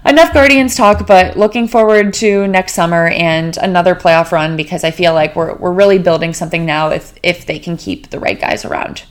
Enough 0.06 0.32
Guardians 0.32 0.74
talk, 0.76 1.06
but 1.06 1.36
looking 1.36 1.68
forward 1.68 2.14
to 2.14 2.46
next 2.46 2.74
summer 2.74 3.08
and 3.08 3.56
another 3.58 3.94
playoff 3.94 4.32
run 4.32 4.56
because 4.56 4.84
I 4.84 4.90
feel 4.90 5.12
like 5.12 5.34
we're, 5.34 5.54
we're 5.56 5.72
really 5.72 5.98
building 5.98 6.32
something 6.32 6.64
now 6.64 6.90
if, 6.90 7.14
if 7.22 7.44
they 7.44 7.58
can 7.58 7.76
keep 7.76 8.10
the 8.10 8.18
right 8.18 8.40
guys 8.40 8.64
around. 8.64 9.04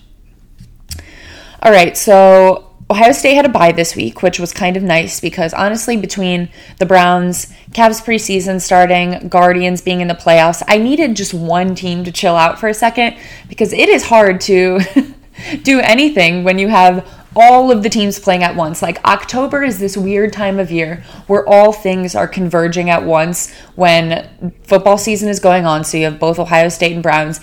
All 1.62 1.72
right, 1.72 1.96
so 1.96 2.67
Ohio 2.90 3.12
State 3.12 3.36
had 3.36 3.46
a 3.46 3.50
bye 3.50 3.74
this 3.74 3.98
week, 3.98 4.24
which 4.24 4.40
was 4.40 4.54
kind 4.54 4.78
of 4.78 4.84
nice 4.84 5.20
because 5.20 5.54
honestly, 5.54 5.98
between 5.98 6.48
the 6.80 6.86
Browns, 6.86 7.48
Cavs 7.72 8.02
preseason 8.02 8.62
starting, 8.62 9.28
Guardians 9.28 9.82
being 9.82 10.00
in 10.00 10.08
the 10.08 10.14
playoffs, 10.14 10.64
I 10.70 10.78
needed 10.78 11.16
just 11.16 11.34
one 11.34 11.76
team 11.76 12.06
to 12.06 12.14
chill 12.14 12.36
out 12.36 12.60
for 12.60 12.70
a 12.70 12.74
second 12.74 13.18
because 13.50 13.74
it 13.74 13.90
is 13.90 14.06
hard 14.06 14.40
to 14.42 14.80
do 15.64 15.82
anything 15.82 16.46
when 16.46 16.60
you 16.60 16.70
have 16.70 17.06
all 17.36 17.72
of 17.72 17.84
the 17.84 17.90
teams 17.90 18.20
playing 18.20 18.44
at 18.44 18.56
once. 18.56 18.82
Like 18.82 19.04
October 19.04 19.64
is 19.64 19.80
this 19.80 19.98
weird 19.98 20.32
time 20.32 20.58
of 20.58 20.72
year 20.72 21.04
where 21.28 21.48
all 21.48 21.74
things 21.74 22.16
are 22.16 22.28
converging 22.28 22.90
at 22.90 23.04
once 23.04 23.54
when 23.76 24.54
football 24.64 24.98
season 24.98 25.28
is 25.28 25.42
going 25.42 25.66
on. 25.66 25.84
So 25.84 25.98
you 25.98 26.06
have 26.06 26.20
both 26.20 26.40
Ohio 26.40 26.70
State 26.70 26.94
and 26.94 27.04
Browns 27.04 27.42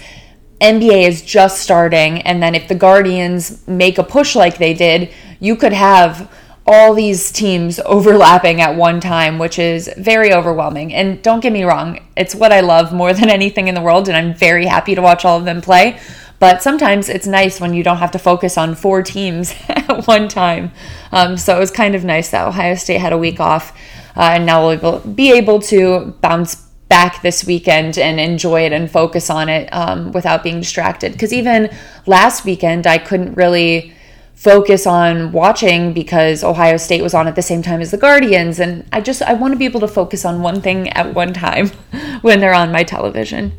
NBA 0.61 1.07
is 1.09 1.23
just 1.23 1.61
starting, 1.61 2.23
and 2.23 2.43
then 2.43 2.55
if 2.55 2.69
the 2.69 2.75
Guardians 2.75 3.67
make 3.67 3.99
a 3.99 4.05
push 4.05 4.37
like 4.37 4.59
they 4.59 4.75
did, 4.75 5.13
you 5.41 5.57
could 5.57 5.73
have 5.73 6.31
all 6.67 6.95
these 6.95 7.31
teams 7.31 7.79
overlapping 7.85 8.61
at 8.61 8.77
one 8.77 9.01
time, 9.01 9.39
which 9.39 9.59
is 9.59 9.93
very 9.99 10.33
overwhelming. 10.33 10.95
And 10.95 11.23
don't 11.23 11.41
get 11.41 11.53
me 11.53 11.65
wrong, 11.65 12.01
it's 12.17 12.35
what 12.35 12.53
I 12.53 12.61
love 12.61 12.93
more 12.93 13.13
than 13.13 13.29
anything 13.29 13.69
in 13.69 13.75
the 13.75 13.81
world, 13.81 14.09
and 14.09 14.17
I'm 14.17 14.35
very 14.35 14.67
happy 14.67 14.95
to 14.95 15.03
watch 15.03 15.25
all 15.25 15.39
of 15.39 15.45
them 15.45 15.61
play. 15.61 15.99
But 16.39 16.63
sometimes 16.63 17.09
it's 17.09 17.27
nice 17.27 17.61
when 17.61 17.75
you 17.75 17.83
don't 17.83 17.99
have 17.99 18.11
to 18.13 18.19
focus 18.19 18.59
on 18.59 18.75
four 18.75 19.03
teams 19.03 19.55
at 19.69 20.07
one 20.07 20.29
time. 20.29 20.73
Um, 21.13 21.37
so 21.37 21.57
it 21.57 21.61
was 21.61 21.71
kind 21.71 21.95
of 21.95 22.05
nice 22.05 22.31
that 22.31 22.47
Ohio 22.47 22.75
State 22.75 23.01
had 23.01 23.13
a 23.13 23.19
week 23.19 23.41
off, 23.41 23.77
uh, 24.17 24.33
and 24.35 24.47
now 24.47 24.67
we'll 24.67 25.01
be 25.01 25.33
able 25.33 25.61
to 25.61 26.15
bounce 26.21 26.65
back 26.89 27.23
this 27.23 27.45
weekend 27.47 27.99
and 27.99 28.21
enjoy 28.21 28.65
it 28.65 28.73
and 28.73 28.91
focus 28.91 29.31
on 29.31 29.49
it 29.49 29.69
um, 29.73 30.13
without 30.13 30.43
being 30.43 30.61
distracted. 30.61 31.13
Because 31.13 31.33
even 31.33 31.71
last 32.07 32.45
weekend, 32.45 32.87
I 32.87 32.99
couldn't 32.99 33.35
really 33.35 33.93
focus 34.35 34.87
on 34.87 35.33
watching 35.33 35.93
because 35.93 36.45
Ohio 36.45 36.77
State 36.77 37.03
was 37.03 37.15
on 37.15 37.27
at 37.27 37.35
the 37.35 37.43
same 37.43 37.63
time 37.63 37.81
as 37.81 37.91
the 37.91 37.97
Guardians 37.97 38.59
and 38.59 38.87
I 38.93 39.01
just 39.01 39.23
I 39.23 39.33
want 39.33 39.53
to 39.53 39.59
be 39.59 39.65
able 39.65 39.81
to 39.81 39.89
focus 39.89 40.25
on 40.25 40.43
one 40.43 40.61
thing 40.61 40.89
at 40.91 41.15
one 41.15 41.33
time 41.33 41.69
when 42.21 42.41
they're 42.41 42.55
on 42.55 42.73
my 42.73 42.83
television. 42.83 43.53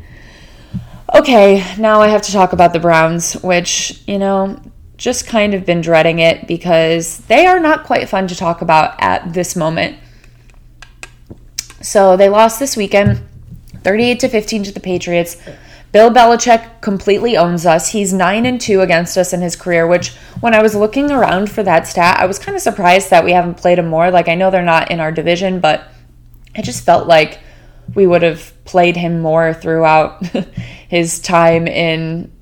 Okay, 1.14 1.64
now 1.78 2.02
I 2.02 2.08
have 2.08 2.22
to 2.22 2.32
talk 2.32 2.52
about 2.52 2.72
the 2.72 2.80
Browns, 2.80 3.34
which, 3.34 4.02
you 4.06 4.18
know, 4.18 4.60
just 4.96 5.26
kind 5.26 5.54
of 5.54 5.64
been 5.64 5.80
dreading 5.80 6.18
it 6.18 6.46
because 6.46 7.18
they 7.26 7.46
are 7.46 7.60
not 7.60 7.84
quite 7.84 8.08
fun 8.08 8.26
to 8.28 8.34
talk 8.34 8.60
about 8.60 8.94
at 9.00 9.32
this 9.32 9.56
moment. 9.56 9.98
So 11.86 12.16
they 12.16 12.28
lost 12.28 12.58
this 12.58 12.76
weekend, 12.76 13.22
38 13.84 14.18
to 14.18 14.28
15 14.28 14.64
to 14.64 14.72
the 14.72 14.80
Patriots. 14.80 15.36
Bill 15.92 16.10
Belichick 16.10 16.80
completely 16.80 17.36
owns 17.36 17.64
us. 17.64 17.92
He's 17.92 18.12
9 18.12 18.44
and 18.44 18.60
2 18.60 18.80
against 18.80 19.16
us 19.16 19.32
in 19.32 19.40
his 19.40 19.54
career, 19.54 19.86
which 19.86 20.12
when 20.40 20.52
I 20.52 20.62
was 20.62 20.74
looking 20.74 21.12
around 21.12 21.48
for 21.48 21.62
that 21.62 21.86
stat, 21.86 22.18
I 22.18 22.26
was 22.26 22.40
kind 22.40 22.56
of 22.56 22.60
surprised 22.60 23.10
that 23.10 23.24
we 23.24 23.30
haven't 23.30 23.58
played 23.58 23.78
him 23.78 23.86
more. 23.86 24.10
Like 24.10 24.28
I 24.28 24.34
know 24.34 24.50
they're 24.50 24.64
not 24.64 24.90
in 24.90 24.98
our 24.98 25.12
division, 25.12 25.60
but 25.60 25.84
I 26.56 26.62
just 26.62 26.84
felt 26.84 27.06
like 27.06 27.38
we 27.94 28.04
would 28.04 28.22
have 28.22 28.52
played 28.64 28.96
him 28.96 29.20
more 29.20 29.54
throughout 29.54 30.26
his 30.88 31.20
time 31.20 31.68
in 31.68 32.32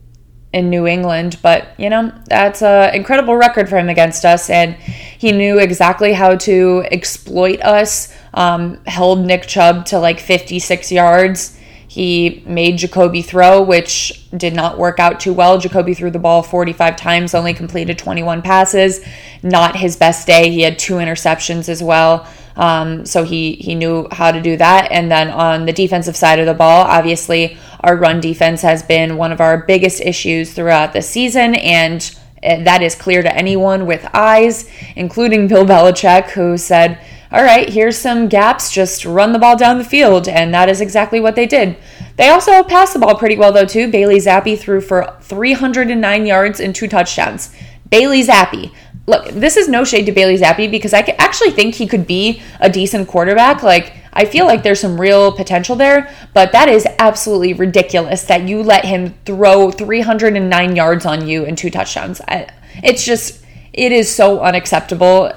in 0.54 0.70
New 0.70 0.86
England. 0.86 1.36
But, 1.42 1.68
you 1.76 1.90
know, 1.90 2.12
that's 2.26 2.62
an 2.62 2.94
incredible 2.94 3.34
record 3.34 3.68
for 3.68 3.76
him 3.76 3.88
against 3.88 4.24
us. 4.24 4.48
And 4.48 4.76
he 4.76 5.32
knew 5.32 5.58
exactly 5.58 6.12
how 6.12 6.36
to 6.36 6.84
exploit 6.92 7.60
us, 7.60 8.14
um, 8.34 8.84
held 8.86 9.24
Nick 9.24 9.46
Chubb 9.46 9.86
to 9.86 9.98
like 9.98 10.20
56 10.20 10.92
yards. 10.92 11.58
He 11.86 12.42
made 12.44 12.78
Jacoby 12.78 13.22
throw, 13.22 13.62
which 13.62 14.28
did 14.36 14.52
not 14.52 14.78
work 14.78 14.98
out 14.98 15.20
too 15.20 15.32
well. 15.32 15.58
Jacoby 15.58 15.94
threw 15.94 16.10
the 16.10 16.18
ball 16.18 16.42
45 16.42 16.96
times, 16.96 17.34
only 17.34 17.54
completed 17.54 17.98
21 17.98 18.42
passes. 18.42 19.00
Not 19.44 19.76
his 19.76 19.96
best 19.96 20.26
day. 20.26 20.50
He 20.50 20.62
had 20.62 20.78
two 20.78 20.94
interceptions 20.94 21.68
as 21.68 21.82
well. 21.82 22.26
Um, 22.56 23.04
so 23.04 23.24
he 23.24 23.54
he 23.54 23.74
knew 23.74 24.08
how 24.10 24.30
to 24.30 24.40
do 24.40 24.56
that. 24.56 24.90
And 24.90 25.10
then 25.10 25.28
on 25.28 25.66
the 25.66 25.72
defensive 25.72 26.16
side 26.16 26.38
of 26.38 26.46
the 26.46 26.54
ball, 26.54 26.84
obviously 26.84 27.56
our 27.80 27.96
run 27.96 28.20
defense 28.20 28.62
has 28.62 28.82
been 28.82 29.16
one 29.16 29.32
of 29.32 29.40
our 29.40 29.58
biggest 29.58 30.00
issues 30.00 30.52
throughout 30.52 30.92
the 30.92 31.02
season, 31.02 31.54
and 31.56 32.16
eh, 32.42 32.62
that 32.64 32.82
is 32.82 32.94
clear 32.94 33.22
to 33.22 33.36
anyone 33.36 33.86
with 33.86 34.08
eyes, 34.14 34.70
including 34.96 35.48
Bill 35.48 35.64
Belichick, 35.64 36.30
who 36.30 36.56
said, 36.56 36.98
"All 37.34 37.42
right, 37.42 37.68
here's 37.68 37.98
some 37.98 38.28
gaps. 38.28 38.70
Just 38.70 39.04
run 39.04 39.32
the 39.32 39.38
ball 39.38 39.56
down 39.56 39.78
the 39.78 39.84
field," 39.84 40.28
and 40.28 40.54
that 40.54 40.68
is 40.68 40.80
exactly 40.80 41.20
what 41.20 41.36
they 41.36 41.46
did. 41.46 41.76
They 42.16 42.28
also 42.28 42.62
passed 42.62 42.92
the 42.92 43.00
ball 43.00 43.16
pretty 43.16 43.36
well 43.36 43.52
though 43.52 43.66
too. 43.66 43.90
Bailey 43.90 44.18
Zappe 44.18 44.58
threw 44.58 44.80
for 44.80 45.16
309 45.20 46.26
yards 46.26 46.60
and 46.60 46.74
two 46.74 46.88
touchdowns. 46.88 47.54
Bailey 47.90 48.22
Zappe 48.22 48.70
look, 49.06 49.28
this 49.28 49.56
is 49.56 49.68
no 49.68 49.84
shade 49.84 50.06
to 50.06 50.12
Bailey 50.12 50.38
Zappe 50.38 50.70
because 50.70 50.94
I 50.94 51.00
actually 51.18 51.50
think 51.50 51.74
he 51.74 51.86
could 51.86 52.06
be 52.06 52.42
a 52.60 52.70
decent 52.70 53.08
quarterback. 53.08 53.62
Like, 53.62 53.92
I 54.12 54.24
feel 54.24 54.46
like 54.46 54.62
there's 54.62 54.80
some 54.80 55.00
real 55.00 55.32
potential 55.32 55.76
there, 55.76 56.14
but 56.32 56.52
that 56.52 56.68
is 56.68 56.86
absolutely 56.98 57.52
ridiculous 57.52 58.24
that 58.24 58.48
you 58.48 58.62
let 58.62 58.84
him 58.84 59.14
throw 59.24 59.70
309 59.70 60.76
yards 60.76 61.04
on 61.04 61.26
you 61.26 61.44
and 61.44 61.58
two 61.58 61.70
touchdowns. 61.70 62.20
I, 62.28 62.48
it's 62.82 63.04
just, 63.04 63.44
it 63.72 63.92
is 63.92 64.14
so 64.14 64.40
unacceptable. 64.40 65.32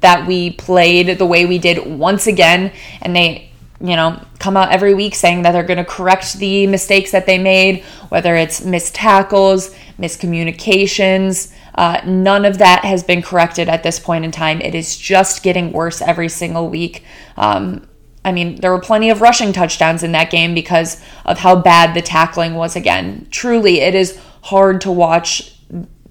That 0.00 0.26
we 0.26 0.50
played 0.52 1.18
the 1.18 1.26
way 1.26 1.46
we 1.46 1.58
did 1.58 1.86
once 1.86 2.26
again 2.26 2.72
and 3.02 3.14
they 3.14 3.50
you 3.80 3.96
know 3.96 4.20
come 4.38 4.56
out 4.56 4.70
every 4.70 4.94
week 4.94 5.14
saying 5.14 5.42
that 5.42 5.52
they're 5.52 5.64
going 5.64 5.78
to 5.78 5.84
correct 5.84 6.34
the 6.34 6.66
mistakes 6.66 7.10
that 7.10 7.26
they 7.26 7.38
made 7.38 7.82
whether 8.08 8.36
it's 8.36 8.64
missed 8.64 8.94
tackles 8.94 9.74
miscommunications 9.98 11.52
uh, 11.74 12.00
none 12.06 12.44
of 12.44 12.58
that 12.58 12.84
has 12.84 13.02
been 13.02 13.20
corrected 13.20 13.68
at 13.68 13.82
this 13.82 13.98
point 13.98 14.24
in 14.24 14.30
time 14.30 14.60
it 14.60 14.74
is 14.74 14.96
just 14.96 15.42
getting 15.42 15.72
worse 15.72 16.00
every 16.00 16.28
single 16.28 16.68
week 16.68 17.04
um, 17.36 17.86
I 18.24 18.32
mean, 18.32 18.56
there 18.56 18.72
were 18.72 18.80
plenty 18.80 19.10
of 19.10 19.20
rushing 19.20 19.52
touchdowns 19.52 20.02
in 20.02 20.12
that 20.12 20.30
game 20.30 20.54
because 20.54 21.00
of 21.26 21.38
how 21.38 21.56
bad 21.56 21.94
the 21.94 22.00
tackling 22.00 22.54
was 22.54 22.74
again. 22.74 23.26
Truly, 23.30 23.80
it 23.80 23.94
is 23.94 24.18
hard 24.44 24.80
to 24.82 24.90
watch 24.90 25.53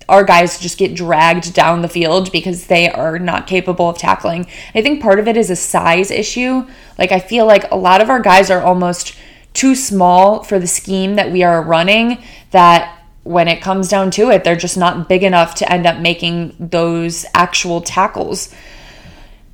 our 0.10 0.24
guys 0.24 0.60
just 0.60 0.78
get 0.78 0.96
dragged 0.96 1.54
down 1.54 1.82
the 1.82 1.88
field 1.88 2.32
because 2.32 2.68
they 2.68 2.90
are 2.90 3.20
not 3.20 3.48
capable 3.48 3.90
of 3.90 3.98
tackling. 3.98 4.48
I 4.76 4.82
think 4.82 5.02
part 5.02 5.20
of 5.20 5.28
it 5.28 5.38
is 5.38 5.50
a 5.50 5.56
size 5.56 6.12
issue. 6.12 6.68
Like, 6.98 7.12
I 7.12 7.20
feel 7.20 7.46
like 7.46 7.72
a 7.72 7.76
lot 7.76 8.02
of 8.02 8.10
our 8.10 8.20
guys 8.20 8.50
are 8.50 8.62
almost 8.62 9.16
too 9.54 9.76
small 9.76 10.44
for 10.44 10.60
the 10.60 10.68
scheme 10.68 11.16
that 11.16 11.32
we 11.32 11.44
are 11.44 11.62
running 11.62 12.22
that 12.52 13.00
when 13.24 13.48
it 13.48 13.62
comes 13.62 13.88
down 13.88 14.12
to 14.12 14.30
it, 14.30 14.44
they're 14.44 14.56
just 14.56 14.78
not 14.78 15.08
big 15.08 15.24
enough 15.24 15.56
to 15.56 15.72
end 15.72 15.86
up 15.86 15.98
making 16.00 16.56
those 16.60 17.26
actual 17.34 17.82
tackles. 17.82 18.54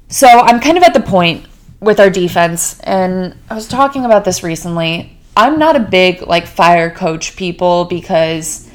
So 0.08 0.28
I'm 0.28 0.60
kind 0.60 0.78
of 0.78 0.84
at 0.84 0.94
the 0.94 1.02
point 1.02 1.46
with 1.80 2.00
our 2.00 2.10
defense, 2.10 2.80
and 2.80 3.36
I 3.50 3.54
was 3.54 3.68
talking 3.68 4.06
about 4.06 4.26
this 4.26 4.44
recently. 4.44 5.16
I'm 5.38 5.60
not 5.60 5.76
a 5.76 5.80
big 5.80 6.24
like 6.24 6.48
fire 6.48 6.90
coach 6.90 7.36
people 7.36 7.86
because 7.86 8.69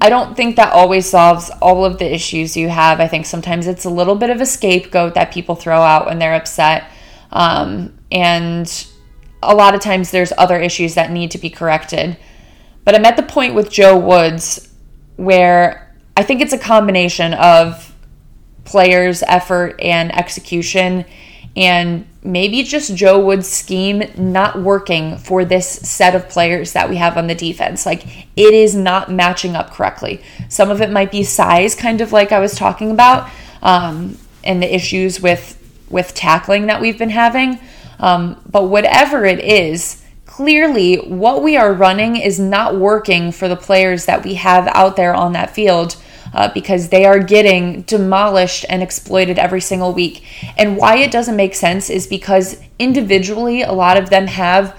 I 0.00 0.10
don't 0.10 0.36
think 0.36 0.56
that 0.56 0.72
always 0.72 1.08
solves 1.08 1.50
all 1.60 1.84
of 1.84 1.98
the 1.98 2.12
issues 2.12 2.56
you 2.56 2.68
have. 2.68 3.00
I 3.00 3.08
think 3.08 3.26
sometimes 3.26 3.66
it's 3.66 3.84
a 3.84 3.90
little 3.90 4.14
bit 4.14 4.30
of 4.30 4.40
a 4.40 4.46
scapegoat 4.46 5.14
that 5.14 5.32
people 5.32 5.56
throw 5.56 5.80
out 5.80 6.06
when 6.06 6.18
they're 6.18 6.34
upset. 6.34 6.90
Um, 7.32 7.98
and 8.12 8.86
a 9.42 9.54
lot 9.54 9.74
of 9.74 9.80
times 9.80 10.10
there's 10.10 10.32
other 10.38 10.58
issues 10.58 10.94
that 10.94 11.10
need 11.10 11.32
to 11.32 11.38
be 11.38 11.50
corrected. 11.50 12.16
But 12.84 12.94
I'm 12.94 13.04
at 13.04 13.16
the 13.16 13.22
point 13.22 13.54
with 13.54 13.70
Joe 13.70 13.98
Woods 13.98 14.72
where 15.16 15.94
I 16.16 16.22
think 16.22 16.40
it's 16.40 16.52
a 16.52 16.58
combination 16.58 17.34
of 17.34 17.94
players' 18.64 19.22
effort 19.24 19.80
and 19.80 20.14
execution 20.14 21.04
and 21.56 22.06
maybe 22.22 22.62
just 22.62 22.94
Joe 22.94 23.18
Wood's 23.18 23.48
scheme 23.48 24.02
not 24.16 24.60
working 24.60 25.16
for 25.16 25.44
this 25.44 25.68
set 25.68 26.14
of 26.14 26.28
players 26.28 26.72
that 26.72 26.88
we 26.88 26.96
have 26.96 27.16
on 27.16 27.26
the 27.26 27.34
defense. 27.34 27.86
Like 27.86 28.04
it 28.36 28.54
is 28.54 28.74
not 28.74 29.10
matching 29.10 29.56
up 29.56 29.70
correctly. 29.70 30.22
Some 30.48 30.70
of 30.70 30.80
it 30.80 30.90
might 30.90 31.10
be 31.10 31.22
size, 31.24 31.74
kind 31.74 32.00
of 32.00 32.12
like 32.12 32.32
I 32.32 32.38
was 32.38 32.54
talking 32.54 32.90
about, 32.90 33.30
um, 33.62 34.18
and 34.44 34.62
the 34.62 34.72
issues 34.72 35.20
with 35.20 35.54
with 35.90 36.14
tackling 36.14 36.66
that 36.66 36.80
we've 36.80 36.98
been 36.98 37.10
having. 37.10 37.58
Um, 37.98 38.40
but 38.48 38.64
whatever 38.64 39.24
it 39.24 39.40
is, 39.40 40.04
clearly 40.26 40.96
what 40.96 41.42
we 41.42 41.56
are 41.56 41.72
running 41.72 42.16
is 42.16 42.38
not 42.38 42.76
working 42.76 43.32
for 43.32 43.48
the 43.48 43.56
players 43.56 44.04
that 44.04 44.24
we 44.24 44.34
have 44.34 44.68
out 44.68 44.94
there 44.94 45.14
on 45.14 45.32
that 45.32 45.50
field 45.50 45.96
uh, 46.32 46.52
because 46.52 46.88
they 46.88 47.04
are 47.04 47.18
getting 47.18 47.82
demolished 47.82 48.64
and 48.68 48.82
exploited 48.82 49.38
every 49.38 49.60
single 49.60 49.92
week. 49.92 50.24
And 50.56 50.76
why 50.76 50.96
it 50.98 51.10
doesn't 51.10 51.36
make 51.36 51.54
sense 51.54 51.90
is 51.90 52.06
because 52.06 52.60
individually, 52.78 53.62
a 53.62 53.72
lot 53.72 53.96
of 53.96 54.10
them 54.10 54.26
have 54.26 54.76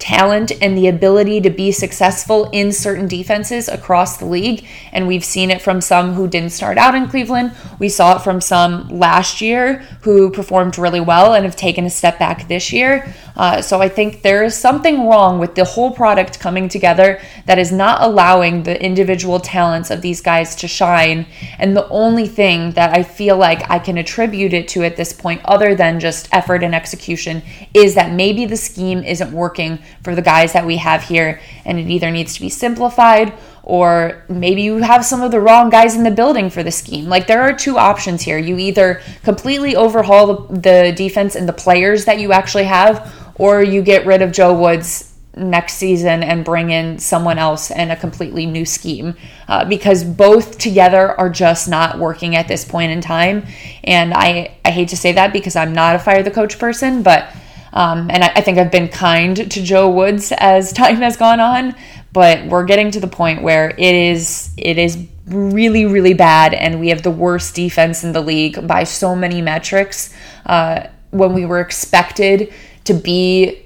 talent 0.00 0.50
and 0.60 0.76
the 0.76 0.88
ability 0.88 1.40
to 1.42 1.50
be 1.50 1.70
successful 1.70 2.48
in 2.50 2.72
certain 2.72 3.06
defenses 3.06 3.68
across 3.68 4.16
the 4.16 4.24
league. 4.24 4.66
And 4.92 5.06
we've 5.06 5.24
seen 5.24 5.50
it 5.50 5.62
from 5.62 5.80
some 5.80 6.14
who 6.14 6.26
didn't 6.26 6.50
start 6.52 6.78
out 6.78 6.94
in 6.94 7.08
Cleveland. 7.08 7.52
We 7.78 7.88
saw 7.88 8.16
it 8.16 8.22
from 8.22 8.40
some 8.40 8.88
last 8.88 9.40
year 9.40 9.78
who 10.02 10.30
performed 10.30 10.78
really 10.78 11.00
well 11.00 11.34
and 11.34 11.44
have 11.44 11.56
taken 11.56 11.84
a 11.84 11.90
step 11.90 12.18
back 12.18 12.48
this 12.48 12.72
year. 12.72 13.14
Uh, 13.36 13.62
so 13.62 13.80
I 13.80 13.88
think 13.88 14.22
there 14.22 14.42
is 14.42 14.54
something 14.54 15.06
wrong 15.06 15.38
with 15.38 15.54
the 15.54 15.64
whole 15.64 15.92
product 15.92 16.40
coming 16.40 16.68
together 16.68 17.20
that 17.46 17.58
is 17.58 17.70
not 17.70 18.02
allowing 18.02 18.62
the 18.62 18.82
individual 18.82 19.38
talents 19.38 19.90
of 19.90 20.02
these 20.02 20.20
guys 20.20 20.54
to 20.56 20.68
shine. 20.68 21.26
And 21.58 21.76
the 21.76 21.88
only 21.88 22.26
thing 22.26 22.72
that 22.72 22.96
I 22.96 23.02
feel 23.02 23.36
like 23.36 23.70
I 23.70 23.78
can 23.78 23.98
attribute 23.98 24.52
it 24.52 24.68
to 24.68 24.82
at 24.82 24.96
this 24.96 25.12
point, 25.12 25.40
other 25.44 25.74
than 25.74 26.00
just 26.00 26.28
effort 26.32 26.62
and 26.62 26.74
execution, 26.74 27.42
is 27.74 27.94
that 27.94 28.12
maybe 28.12 28.44
the 28.46 28.56
scheme 28.56 29.02
isn't 29.04 29.32
working 29.32 29.78
for 30.02 30.14
the 30.14 30.22
guys 30.22 30.52
that 30.52 30.66
we 30.66 30.76
have 30.76 31.02
here, 31.02 31.40
and 31.64 31.78
it 31.78 31.88
either 31.88 32.10
needs 32.10 32.34
to 32.34 32.40
be 32.40 32.48
simplified 32.48 33.32
or 33.62 34.24
maybe 34.28 34.62
you 34.62 34.78
have 34.78 35.04
some 35.04 35.22
of 35.22 35.30
the 35.30 35.40
wrong 35.40 35.70
guys 35.70 35.94
in 35.94 36.02
the 36.02 36.10
building 36.10 36.50
for 36.50 36.62
the 36.62 36.70
scheme. 36.70 37.06
Like 37.06 37.26
there 37.26 37.42
are 37.42 37.52
two 37.52 37.78
options 37.78 38.22
here. 38.22 38.38
You 38.38 38.58
either 38.58 39.00
completely 39.22 39.76
overhaul 39.76 40.34
the, 40.34 40.56
the 40.56 40.92
defense 40.96 41.36
and 41.36 41.48
the 41.48 41.52
players 41.52 42.04
that 42.06 42.18
you 42.18 42.32
actually 42.32 42.64
have, 42.64 43.32
or 43.36 43.62
you 43.62 43.82
get 43.82 44.06
rid 44.06 44.22
of 44.22 44.32
Joe 44.32 44.58
Woods 44.58 45.14
next 45.36 45.74
season 45.74 46.24
and 46.24 46.44
bring 46.44 46.70
in 46.70 46.98
someone 46.98 47.38
else 47.38 47.70
and 47.70 47.92
a 47.92 47.96
completely 47.96 48.44
new 48.44 48.66
scheme 48.66 49.14
uh, 49.46 49.64
because 49.64 50.02
both 50.02 50.58
together 50.58 51.18
are 51.20 51.30
just 51.30 51.68
not 51.68 51.98
working 51.98 52.34
at 52.34 52.48
this 52.48 52.64
point 52.64 52.90
in 52.90 53.00
time. 53.00 53.46
And 53.84 54.12
I, 54.12 54.56
I 54.64 54.70
hate 54.70 54.88
to 54.88 54.96
say 54.96 55.12
that 55.12 55.32
because 55.32 55.54
I'm 55.54 55.72
not 55.72 55.94
a 55.94 55.98
fire 55.98 56.22
the 56.22 56.30
coach 56.30 56.58
person, 56.58 57.02
but 57.02 57.32
um, 57.72 58.10
and 58.10 58.24
I, 58.24 58.32
I 58.36 58.40
think 58.40 58.58
I've 58.58 58.72
been 58.72 58.88
kind 58.88 59.36
to 59.36 59.62
Joe 59.62 59.88
Woods 59.88 60.32
as 60.36 60.72
time 60.82 60.96
has 60.96 61.16
gone 61.16 61.40
on, 61.40 61.74
but 62.12 62.46
we're 62.46 62.64
getting 62.64 62.90
to 62.92 63.00
the 63.00 63.08
point 63.08 63.42
where 63.42 63.70
it 63.70 63.94
is 63.94 64.52
it 64.56 64.78
is 64.78 65.06
really 65.26 65.86
really 65.86 66.14
bad, 66.14 66.54
and 66.54 66.80
we 66.80 66.88
have 66.88 67.02
the 67.02 67.10
worst 67.10 67.54
defense 67.54 68.04
in 68.04 68.12
the 68.12 68.20
league 68.20 68.66
by 68.66 68.84
so 68.84 69.14
many 69.14 69.42
metrics. 69.42 70.14
Uh, 70.46 70.88
when 71.10 71.32
we 71.34 71.44
were 71.44 71.60
expected 71.60 72.52
to 72.84 72.94
be 72.94 73.62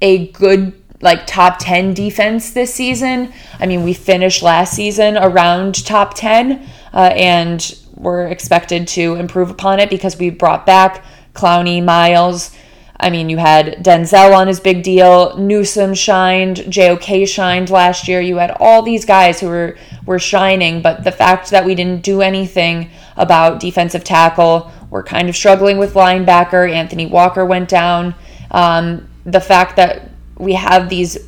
a 0.00 0.28
good 0.28 0.72
like 1.00 1.26
top 1.26 1.58
10 1.58 1.94
defense 1.94 2.52
this 2.52 2.72
season. 2.72 3.32
I 3.58 3.66
mean, 3.66 3.82
we 3.82 3.92
finished 3.92 4.42
last 4.42 4.74
season 4.74 5.16
around 5.16 5.84
top 5.84 6.14
10 6.14 6.66
uh, 6.92 6.96
and 7.14 7.78
we're 7.94 8.26
expected 8.28 8.88
to 8.88 9.14
improve 9.14 9.50
upon 9.50 9.78
it 9.78 9.90
because 9.90 10.18
we 10.18 10.30
brought 10.30 10.64
back 10.66 11.04
Clowney, 11.34 11.84
Myles, 11.84 12.56
I 12.98 13.10
mean, 13.10 13.28
you 13.28 13.36
had 13.36 13.84
Denzel 13.84 14.34
on 14.34 14.46
his 14.46 14.58
big 14.58 14.82
deal, 14.82 15.36
Newsome 15.36 15.94
shined, 15.94 16.64
JOK 16.70 17.28
shined 17.28 17.68
last 17.68 18.08
year. 18.08 18.20
You 18.20 18.36
had 18.36 18.56
all 18.58 18.82
these 18.82 19.04
guys 19.04 19.40
who 19.40 19.48
were 19.48 19.76
were 20.06 20.18
shining, 20.18 20.80
but 20.80 21.04
the 21.04 21.12
fact 21.12 21.50
that 21.50 21.64
we 21.64 21.74
didn't 21.74 22.02
do 22.02 22.22
anything 22.22 22.90
about 23.16 23.60
defensive 23.60 24.04
tackle, 24.04 24.70
we're 24.88 25.02
kind 25.02 25.28
of 25.28 25.36
struggling 25.36 25.78
with 25.78 25.94
linebacker. 25.94 26.70
Anthony 26.70 27.06
Walker 27.06 27.44
went 27.44 27.68
down. 27.68 28.14
Um, 28.50 29.08
the 29.24 29.40
fact 29.40 29.76
that 29.76 30.10
we 30.38 30.54
have 30.54 30.88
these 30.88 31.18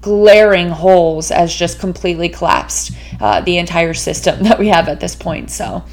glaring 0.00 0.68
holes 0.68 1.28
has 1.28 1.54
just 1.54 1.78
completely 1.78 2.28
collapsed 2.28 2.92
uh, 3.20 3.40
the 3.42 3.58
entire 3.58 3.94
system 3.94 4.42
that 4.44 4.58
we 4.58 4.68
have 4.68 4.88
at 4.88 5.00
this 5.00 5.14
point. 5.14 5.50
So 5.50 5.84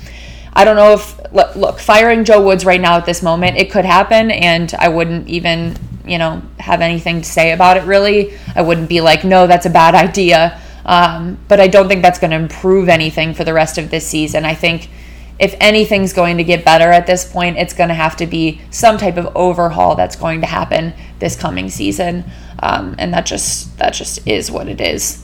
I 0.58 0.66
don't 0.66 0.76
know 0.76 0.94
if 0.94 1.56
look, 1.56 1.78
firing 1.78 2.26
Joe 2.26 2.44
Woods 2.44 2.66
right 2.66 2.82
now 2.82 2.98
at 2.98 3.06
this 3.06 3.22
moment, 3.22 3.58
it 3.58 3.70
could 3.70 3.86
happen, 3.86 4.32
and 4.32 4.74
I 4.80 4.88
wouldn't 4.88 5.28
even 5.30 5.78
you 6.04 6.18
know 6.18 6.42
have 6.58 6.82
anything 6.82 7.22
to 7.22 7.30
say 7.30 7.52
about 7.52 7.78
it 7.78 7.84
really. 7.84 8.34
I 8.56 8.64
wouldn't 8.64 8.90
be 8.90 9.00
like, 9.00 9.24
no, 9.24 9.46
that's 9.46 9.68
a 9.68 9.70
bad 9.70 9.94
idea. 9.94 10.60
Um, 10.84 11.38
but 11.48 11.60
I 11.60 11.68
don't 11.68 11.88
think 11.88 12.02
that's 12.02 12.18
going 12.18 12.32
to 12.32 12.38
improve 12.38 12.90
anything 12.90 13.36
for 13.36 13.44
the 13.44 13.54
rest 13.54 13.78
of 13.78 13.92
this 13.92 14.08
season. 14.08 14.46
I 14.46 14.56
think 14.56 14.90
if 15.38 15.54
anything's 15.60 16.12
going 16.12 16.38
to 16.38 16.44
get 16.44 16.66
better 16.66 16.92
at 16.92 17.06
this 17.06 17.32
point, 17.32 17.58
it's 17.58 17.74
going 17.74 17.90
to 17.90 17.94
have 17.94 18.16
to 18.18 18.26
be 18.26 18.60
some 18.72 18.98
type 18.98 19.18
of 19.18 19.28
overhaul 19.36 19.94
that's 19.94 20.16
going 20.16 20.42
to 20.42 20.48
happen 20.48 20.94
this 21.20 21.36
coming 21.36 21.70
season, 21.70 22.24
um, 22.64 22.96
and 22.98 23.14
that 23.14 23.28
just 23.28 23.78
that 23.78 23.94
just 23.94 24.28
is 24.28 24.50
what 24.50 24.68
it 24.68 24.82
is. 24.82 25.24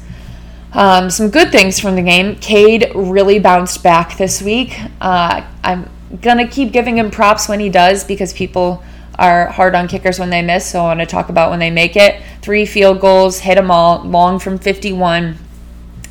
Um, 0.74 1.10
some 1.12 1.30
good 1.30 1.52
things 1.52 1.80
from 1.80 1.96
the 1.96 2.02
game. 2.02 2.36
Cade 2.38 2.92
really 2.96 3.40
bounced 3.40 3.84
back 3.84 4.18
this 4.18 4.42
week. 4.42 4.76
Uh, 5.00 5.46
I'm 5.64 5.90
gonna 6.22 6.48
keep 6.48 6.72
giving 6.72 6.98
him 6.98 7.12
props 7.12 7.48
when 7.48 7.60
he 7.60 7.70
does 7.70 8.04
because 8.04 8.34
people 8.34 8.84
are 9.20 9.48
hard 9.48 9.76
on 9.76 9.88
kickers 9.88 10.20
when 10.20 10.32
they 10.32 10.42
miss. 10.42 10.70
So 10.70 10.80
I 10.80 10.84
want 10.86 11.00
to 11.02 11.06
talk 11.06 11.30
about 11.30 11.52
when 11.52 11.60
they 11.60 11.70
make 11.70 11.96
it. 11.96 12.22
Three 12.42 12.66
field 12.66 13.00
goals, 13.00 13.40
hit 13.40 13.56
them 13.56 13.70
all, 13.70 14.04
long 14.04 14.40
from 14.40 14.58
51. 14.58 15.38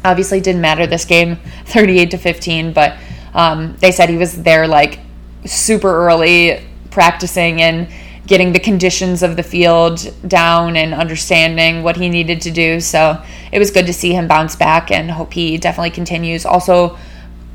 Obviously, 0.04 0.40
didn't 0.40 0.60
matter 0.60 0.86
this 0.86 1.04
game, 1.04 1.36
38 1.66 2.12
to 2.12 2.18
15. 2.18 2.72
But 2.72 2.96
um, 3.34 3.76
they 3.78 3.90
said 3.90 4.08
he 4.08 4.16
was 4.16 4.42
there 4.42 4.68
like 4.68 5.00
super 5.44 6.06
early 6.06 6.64
practicing 6.90 7.60
and 7.62 7.88
getting 8.26 8.52
the 8.52 8.60
conditions 8.60 9.22
of 9.22 9.36
the 9.36 9.42
field 9.42 10.12
down 10.28 10.76
and 10.76 10.94
understanding 10.94 11.82
what 11.82 11.96
he 11.96 12.08
needed 12.08 12.40
to 12.40 12.50
do. 12.50 12.80
So 12.80 13.22
it 13.50 13.58
was 13.58 13.70
good 13.70 13.86
to 13.86 13.92
see 13.92 14.12
him 14.12 14.28
bounce 14.28 14.54
back 14.54 14.90
and 14.90 15.10
hope 15.10 15.32
he 15.32 15.58
definitely 15.58 15.90
continues. 15.90 16.46
Also, 16.46 16.96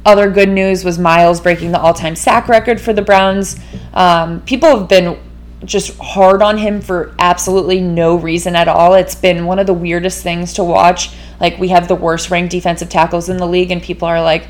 other 0.06 0.30
good 0.30 0.50
news 0.50 0.84
was 0.84 0.98
Myles 1.00 1.42
breaking 1.42 1.72
the 1.72 1.80
all 1.80 1.94
time 1.94 2.16
sack 2.16 2.48
record 2.48 2.80
for 2.80 2.94
the 2.94 3.02
Browns. 3.02 3.60
Um, 3.94 4.42
people 4.42 4.70
have 4.78 4.88
been 4.88 5.20
just 5.66 5.98
hard 5.98 6.42
on 6.42 6.58
him 6.58 6.82
for 6.82 7.16
absolutely 7.20 7.82
no 7.82 8.16
reason 8.16 8.56
at 8.56 8.68
all. 8.68 8.94
It's 8.94 9.16
been 9.16 9.46
one 9.46 9.60
of 9.60 9.68
the 9.68 9.74
weirdest 9.74 10.22
things 10.24 10.54
to 10.54 10.64
watch. 10.64 11.10
Like, 11.40 11.58
we 11.58 11.70
have 11.70 11.88
the 11.88 11.96
worst 11.96 12.30
ranked 12.30 12.52
defensive 12.52 12.90
tackles 12.90 13.28
in 13.30 13.38
the 13.38 13.48
league, 13.48 13.72
and 13.72 13.82
people 13.82 14.08
are 14.08 14.22
like, 14.22 14.48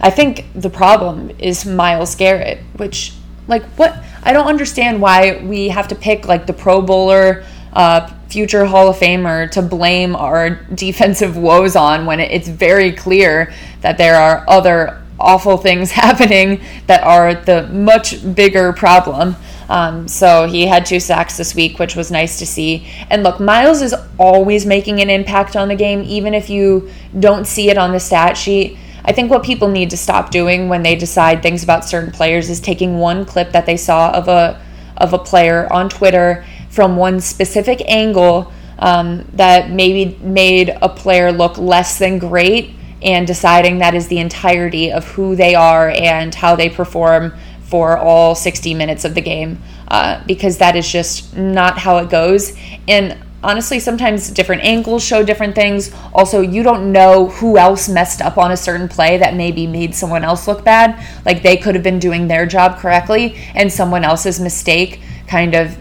I 0.00 0.10
think 0.10 0.46
the 0.54 0.70
problem 0.70 1.30
is 1.38 1.66
Myles 1.66 2.14
Garrett, 2.14 2.60
which 2.76 3.12
Like, 3.50 3.64
what? 3.76 4.02
I 4.22 4.32
don't 4.32 4.46
understand 4.46 5.02
why 5.02 5.42
we 5.44 5.68
have 5.68 5.88
to 5.88 5.94
pick 5.94 6.26
like 6.26 6.46
the 6.46 6.52
Pro 6.52 6.80
Bowler, 6.80 7.44
uh, 7.72 8.08
future 8.28 8.64
Hall 8.64 8.88
of 8.88 8.96
Famer 8.96 9.50
to 9.50 9.60
blame 9.60 10.14
our 10.14 10.50
defensive 10.74 11.36
woes 11.36 11.76
on 11.76 12.06
when 12.06 12.20
it's 12.20 12.48
very 12.48 12.92
clear 12.92 13.52
that 13.80 13.98
there 13.98 14.14
are 14.14 14.44
other 14.48 15.02
awful 15.18 15.56
things 15.56 15.90
happening 16.04 16.62
that 16.86 17.02
are 17.02 17.34
the 17.34 17.66
much 17.68 18.34
bigger 18.34 18.72
problem. 18.72 19.36
Um, 19.68 20.08
so 20.08 20.46
he 20.46 20.66
had 20.66 20.84
two 20.86 20.98
sacks 20.98 21.36
this 21.36 21.54
week, 21.54 21.78
which 21.78 21.94
was 21.94 22.10
nice 22.10 22.38
to 22.40 22.46
see. 22.46 22.88
And 23.08 23.22
look, 23.22 23.38
Myles 23.38 23.82
is 23.82 23.94
always 24.18 24.66
making 24.66 25.00
an 25.00 25.10
impact 25.10 25.54
on 25.54 25.68
the 25.68 25.76
game, 25.76 26.02
even 26.06 26.34
if 26.34 26.50
you 26.50 26.90
don't 27.18 27.46
see 27.46 27.70
it 27.70 27.78
on 27.78 27.92
the 27.92 28.00
stat 28.00 28.36
sheet. 28.36 28.78
I 29.04 29.12
think 29.12 29.30
what 29.30 29.42
people 29.42 29.68
need 29.68 29.90
to 29.90 29.96
stop 29.96 30.30
doing 30.30 30.68
when 30.68 30.82
they 30.82 30.96
decide 30.96 31.42
things 31.42 31.62
about 31.62 31.84
certain 31.84 32.12
players 32.12 32.50
is 32.50 32.60
taking 32.60 32.98
one 32.98 33.24
clip 33.24 33.52
that 33.52 33.66
they 33.66 33.76
saw 33.76 34.10
of 34.12 34.28
a 34.28 34.60
of 34.96 35.14
a 35.14 35.18
player 35.18 35.72
on 35.72 35.88
Twitter 35.88 36.44
from 36.68 36.96
one 36.96 37.20
specific 37.20 37.80
angle 37.88 38.52
um, 38.78 39.26
that 39.32 39.70
maybe 39.70 40.18
made 40.22 40.76
a 40.82 40.88
player 40.88 41.32
look 41.32 41.56
less 41.58 41.98
than 41.98 42.18
great 42.18 42.74
and 43.02 43.26
deciding 43.26 43.78
that 43.78 43.94
is 43.94 44.08
the 44.08 44.18
entirety 44.18 44.92
of 44.92 45.06
who 45.08 45.34
they 45.34 45.54
are 45.54 45.88
and 45.90 46.34
how 46.34 46.54
they 46.54 46.68
perform 46.68 47.32
for 47.62 47.96
all 47.96 48.34
60 48.34 48.74
minutes 48.74 49.04
of 49.04 49.14
the 49.14 49.20
game 49.20 49.62
uh, 49.88 50.22
because 50.26 50.58
that 50.58 50.76
is 50.76 50.90
just 50.90 51.36
not 51.36 51.78
how 51.78 51.98
it 51.98 52.10
goes. 52.10 52.56
And 52.88 53.16
honestly, 53.42 53.78
sometimes 53.78 54.30
different 54.30 54.62
angles 54.62 55.02
show 55.02 55.22
different 55.22 55.54
things. 55.54 55.92
Also, 56.12 56.40
you 56.40 56.62
don't 56.62 56.92
know 56.92 57.28
who 57.28 57.58
else 57.58 57.88
messed 57.88 58.20
up 58.20 58.38
on 58.38 58.52
a 58.52 58.56
certain 58.56 58.88
play 58.88 59.18
that 59.18 59.34
maybe 59.34 59.66
made 59.66 59.94
someone 59.94 60.24
else 60.24 60.46
look 60.48 60.64
bad. 60.64 61.04
Like 61.24 61.42
they 61.42 61.56
could 61.56 61.74
have 61.74 61.84
been 61.84 61.98
doing 61.98 62.28
their 62.28 62.46
job 62.46 62.78
correctly, 62.78 63.36
and 63.54 63.72
someone 63.72 64.04
else's 64.04 64.40
mistake 64.40 65.00
kind 65.26 65.54
of 65.54 65.76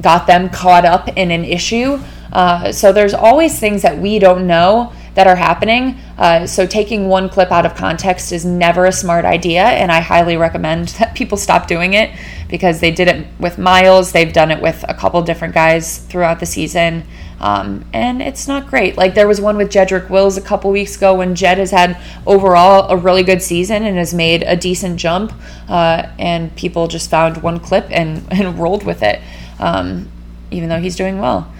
got 0.00 0.26
them 0.26 0.48
caught 0.48 0.84
up 0.84 1.08
in 1.16 1.30
an 1.30 1.44
issue. 1.44 2.00
Uh, 2.32 2.72
so 2.72 2.92
there's 2.92 3.14
always 3.14 3.58
things 3.58 3.82
that 3.82 3.96
we 3.96 4.18
don't 4.18 4.46
know 4.46 4.92
that 5.14 5.26
are 5.26 5.36
happening. 5.36 5.98
Uh, 6.18 6.46
so 6.46 6.66
taking 6.66 7.08
one 7.08 7.28
clip 7.28 7.50
out 7.50 7.64
of 7.64 7.74
context 7.74 8.32
is 8.32 8.44
never 8.44 8.86
a 8.86 8.92
smart 8.92 9.24
idea, 9.24 9.62
and 9.62 9.90
I 9.90 10.00
highly 10.00 10.36
recommend 10.36 10.88
that 10.98 11.14
people 11.14 11.38
stop 11.38 11.66
doing 11.66 11.94
it 11.94 12.10
because 12.48 12.80
they 12.80 12.90
did 12.90 13.08
it 13.08 13.26
with 13.38 13.58
Myles. 13.58 14.12
They've 14.12 14.32
done 14.32 14.50
it 14.50 14.60
with 14.60 14.84
a 14.88 14.94
couple 14.94 15.20
different 15.22 15.54
guys 15.54 15.98
throughout 15.98 16.40
the 16.40 16.46
season. 16.46 17.04
Um, 17.40 17.84
and 17.92 18.22
it's 18.22 18.46
not 18.48 18.68
great. 18.68 18.96
Like 18.96 19.14
there 19.14 19.28
was 19.28 19.40
one 19.40 19.56
with 19.56 19.70
Jedrick 19.70 20.08
Wills 20.08 20.36
a 20.36 20.40
couple 20.40 20.70
weeks 20.70 20.96
ago 20.96 21.14
when 21.14 21.34
Jed 21.34 21.58
has 21.58 21.70
had 21.70 22.00
overall 22.26 22.88
a 22.88 22.96
really 22.96 23.22
good 23.22 23.42
season 23.42 23.84
and 23.84 23.98
has 23.98 24.14
made 24.14 24.42
a 24.44 24.56
decent 24.56 24.98
jump, 24.98 25.32
uh, 25.68 26.08
and 26.18 26.54
people 26.56 26.86
just 26.88 27.10
found 27.10 27.42
one 27.42 27.60
clip 27.60 27.86
and, 27.90 28.26
and 28.30 28.58
rolled 28.58 28.84
with 28.84 29.02
it, 29.02 29.20
um, 29.58 30.10
even 30.50 30.68
though 30.68 30.80
he's 30.80 30.96
doing 30.96 31.18
well. 31.18 31.52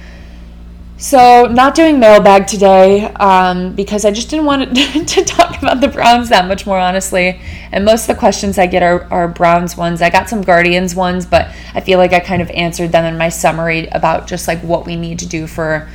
So, 0.97 1.47
not 1.47 1.75
doing 1.75 1.99
mailbag 1.99 2.47
today 2.47 3.07
um, 3.15 3.75
because 3.75 4.05
I 4.05 4.13
just 4.13 4.31
didn't 4.31 4.45
want 4.45 4.77
to, 5.09 5.25
talk 5.25 5.59
about 5.59 5.81
the 5.81 5.89
Browns 5.89 6.29
that 6.29 6.47
much 6.47 6.67
more, 6.67 6.79
honestly. 6.79 7.41
And 7.73 7.85
most 7.85 8.09
of 8.09 8.15
the 8.15 8.21
questions 8.21 8.59
I 8.59 8.67
get 8.67 8.85
are, 8.85 9.03
are 9.13 9.27
Browns 9.27 9.77
ones. 9.77 10.01
I 10.03 10.11
got 10.11 10.29
some 10.29 10.41
Guardians 10.41 10.95
ones, 10.95 11.27
but 11.27 11.49
I 11.75 11.81
feel 11.81 11.99
like 11.99 12.13
I 12.13 12.21
kind 12.21 12.41
of 12.41 12.49
answered 12.51 12.93
them 12.93 13.05
in 13.05 13.19
my 13.19 13.29
summary 13.29 13.89
about 13.89 14.29
just 14.29 14.47
like 14.47 14.61
what 14.61 14.87
we 14.87 14.95
need 14.95 15.19
to 15.19 15.27
do 15.27 15.49
for 15.49 15.89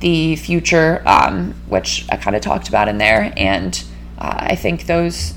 the 0.00 0.36
future, 0.36 1.02
um, 1.06 1.54
which 1.68 2.04
I 2.10 2.18
kind 2.18 2.36
of 2.36 2.42
talked 2.42 2.68
about 2.68 2.88
in 2.88 2.98
there. 2.98 3.32
And 3.38 3.82
uh, 4.18 4.36
I 4.36 4.54
think 4.54 4.84
those 4.84 5.32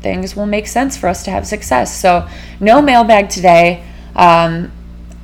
things 0.00 0.36
will 0.36 0.46
make 0.46 0.68
sense 0.68 0.96
for 0.96 1.08
us 1.08 1.24
to 1.24 1.32
have 1.32 1.44
success. 1.44 2.00
So, 2.00 2.28
no 2.60 2.80
mailbag 2.80 3.30
today. 3.30 3.84
Um, 4.14 4.70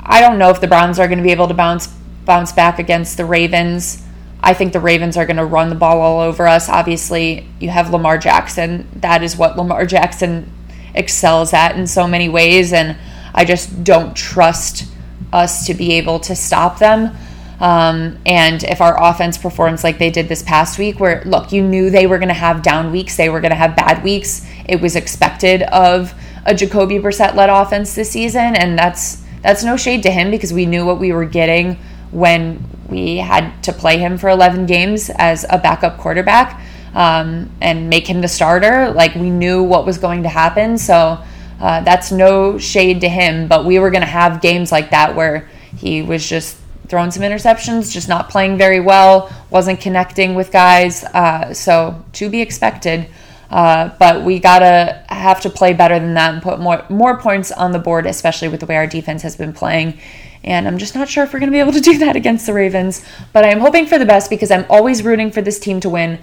I 0.01 0.21
don't 0.21 0.39
know 0.39 0.51
if 0.51 0.61
the 0.61 0.67
Browns 0.67 0.99
are 0.99 1.07
going 1.07 1.19
to 1.19 1.25
be 1.25 1.31
able 1.31 1.47
to 1.47 1.55
bounce 1.55 1.87
bounce 2.25 2.53
back 2.53 2.79
against 2.79 3.17
the 3.17 3.25
Ravens. 3.25 4.03
I 4.43 4.55
think 4.55 4.73
the 4.73 4.81
Ravens 4.81 5.17
are 5.17 5.27
going 5.27 5.37
to 5.37 5.45
run 5.45 5.69
the 5.69 5.75
ball 5.75 6.01
all 6.01 6.21
over 6.21 6.47
us. 6.47 6.69
Obviously, 6.69 7.47
you 7.61 7.69
have 7.69 7.91
Lamar 7.91 8.19
Jackson. 8.19 8.89
That 8.97 9.23
is 9.23 9.37
what 9.37 9.57
Lamar 9.57 9.85
Jackson 9.87 10.51
excels 10.95 11.53
at 11.53 11.77
in 11.77 11.87
so 11.87 12.07
many 12.07 12.29
ways. 12.29 12.73
And 12.73 12.97
I 13.35 13.45
just 13.45 13.85
don't 13.85 14.17
trust 14.17 14.91
us 15.33 15.67
to 15.67 15.75
be 15.75 15.93
able 15.93 16.21
to 16.21 16.35
stop 16.35 16.79
them. 16.79 17.17
Um, 17.61 18.19
and 18.25 18.65
if 18.65 18.81
our 18.81 19.01
offense 19.03 19.37
performs 19.37 19.85
like 19.85 19.99
they 19.99 20.11
did 20.11 20.29
this 20.29 20.43
past 20.43 20.79
week, 20.79 20.99
where 20.99 21.23
look, 21.27 21.53
you 21.53 21.63
knew 21.63 21.91
they 21.91 22.07
were 22.07 22.19
going 22.19 22.29
to 22.29 22.35
have 22.35 22.63
down 22.63 22.91
weeks, 22.91 23.19
they 23.19 23.29
were 23.29 23.41
going 23.41 23.51
to 23.51 23.57
have 23.57 23.77
bad 23.77 24.03
weeks. 24.03 24.47
It 24.67 24.81
was 24.81 24.97
expected 24.97 25.63
of 25.65 26.15
a 26.47 26.55
Jacoby 26.55 26.99
Brissett 26.99 27.35
led 27.35 27.51
offense 27.51 27.95
this 27.95 28.11
season, 28.11 28.57
and 28.57 28.79
that's 28.79 29.23
that's 29.43 29.63
no 29.63 29.77
shade 29.77 30.03
to 30.05 30.11
him 30.11 30.31
because 30.31 30.55
we 30.55 30.65
knew 30.65 30.87
what 30.87 30.99
we 30.99 31.13
were 31.13 31.27
getting 31.27 31.79
when 32.11 32.65
we 32.89 33.17
had 33.17 33.63
to 33.65 33.73
play 33.73 33.99
him 33.99 34.19
for 34.19 34.29
11 34.29 34.67
games 34.67 35.11
as 35.11 35.45
a 35.49 35.59
backup 35.59 35.99
quarterback 35.99 36.61
um, 36.95 37.51
and 37.61 37.89
make 37.89 38.07
him 38.09 38.21
the 38.21 38.29
starter. 38.29 38.91
Like 38.91 39.15
we 39.15 39.31
knew 39.31 39.63
what 39.63 39.87
was 39.87 39.99
going 39.99 40.25
to 40.25 40.29
happen. 40.29 40.77
So 40.77 41.23
uh, 41.61 41.81
that's 41.83 42.11
no 42.11 42.59
shade 42.59 43.03
to 43.03 43.09
him. 43.09 43.49
But 43.49 43.65
we 43.65 43.79
were 43.79 43.91
going 43.91 44.03
to 44.03 44.07
have 44.07 44.41
games 44.41 44.73
like 44.73 44.91
that 44.91 45.15
where 45.15 45.49
he 45.77 46.03
was 46.03 46.29
just 46.29 46.57
throwing 46.89 47.13
some 47.13 47.23
interceptions, 47.23 47.93
just 47.93 48.09
not 48.09 48.29
playing 48.29 48.59
very 48.59 48.81
well, 48.81 49.33
wasn't 49.49 49.81
connecting 49.81 50.35
with 50.35 50.51
guys. 50.51 51.05
Uh, 51.05 51.55
so 51.55 52.05
to 52.15 52.29
be 52.29 52.41
expected. 52.41 53.09
Uh, 53.49 53.91
but 53.99 54.25
we 54.25 54.39
gotta 54.39 55.05
have 55.09 55.41
to 55.41 55.51
play 55.51 55.73
better 55.73 55.99
than 55.99 56.15
that 56.15 56.33
and 56.33 56.41
put 56.43 56.61
more 56.61 56.85
more 56.89 57.19
points 57.19 57.51
on 57.51 57.73
the 57.73 57.81
board, 57.81 58.07
especially 58.07 58.47
with 58.47 58.61
the 58.61 58.67
way 58.67 58.77
our 58.77 58.87
defense 58.87 59.23
has 59.23 59.37
been 59.37 59.53
playing. 59.53 59.99
And 60.43 60.67
I'm 60.67 60.79
just 60.79 60.95
not 60.95 61.09
sure 61.09 61.25
if 61.25 61.33
we're 61.33 61.41
going 61.41 61.51
to 61.51 61.57
be 61.57 61.61
able 61.61 61.73
to 61.73 61.81
do 61.81 61.99
that 61.99 62.17
against 62.17 62.47
the 62.47 62.53
Ravens. 62.53 63.05
But 63.33 63.45
I 63.45 63.49
am 63.49 63.61
hoping 63.61 63.87
for 63.87 63.99
the 63.99 64.07
best 64.07 64.31
because 64.31 64.51
I'm 64.51 64.67
always 64.71 65.03
rooting 65.03 65.31
for 65.31 65.43
this 65.43 65.59
team 65.59 65.81
to 65.81 65.89
win. 65.89 66.19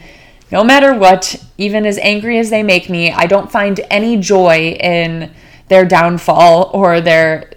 No 0.52 0.64
matter 0.64 0.94
what, 0.94 1.44
even 1.58 1.86
as 1.86 1.98
angry 1.98 2.40
as 2.40 2.50
they 2.50 2.64
make 2.64 2.90
me, 2.90 3.12
I 3.12 3.26
don't 3.26 3.52
find 3.52 3.80
any 3.90 4.18
joy 4.18 4.78
in 4.80 5.32
their 5.68 5.86
downfall 5.86 6.72
or 6.74 7.02
their 7.02 7.52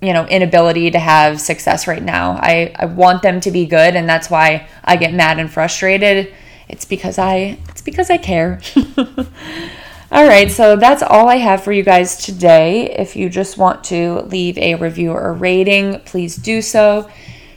you 0.00 0.12
know 0.12 0.26
inability 0.26 0.90
to 0.90 0.98
have 0.98 1.40
success 1.40 1.86
right 1.86 2.02
now. 2.02 2.32
I, 2.32 2.72
I 2.76 2.84
want 2.84 3.22
them 3.22 3.40
to 3.40 3.50
be 3.50 3.66
good 3.66 3.96
and 3.96 4.08
that's 4.08 4.30
why 4.30 4.68
I 4.84 4.96
get 4.96 5.14
mad 5.14 5.38
and 5.38 5.50
frustrated. 5.50 6.32
It's 6.68 6.84
because 6.84 7.18
I 7.18 7.58
it's 7.68 7.82
because 7.82 8.10
I 8.10 8.18
care. 8.18 8.60
All 10.12 10.26
right, 10.26 10.50
so 10.50 10.76
that's 10.76 11.02
all 11.02 11.28
I 11.30 11.36
have 11.36 11.64
for 11.64 11.72
you 11.72 11.82
guys 11.82 12.18
today. 12.18 12.90
If 12.90 13.16
you 13.16 13.30
just 13.30 13.56
want 13.56 13.82
to 13.84 14.20
leave 14.26 14.58
a 14.58 14.74
review 14.74 15.12
or 15.12 15.32
rating, 15.32 16.00
please 16.00 16.36
do 16.36 16.60
so. 16.60 17.10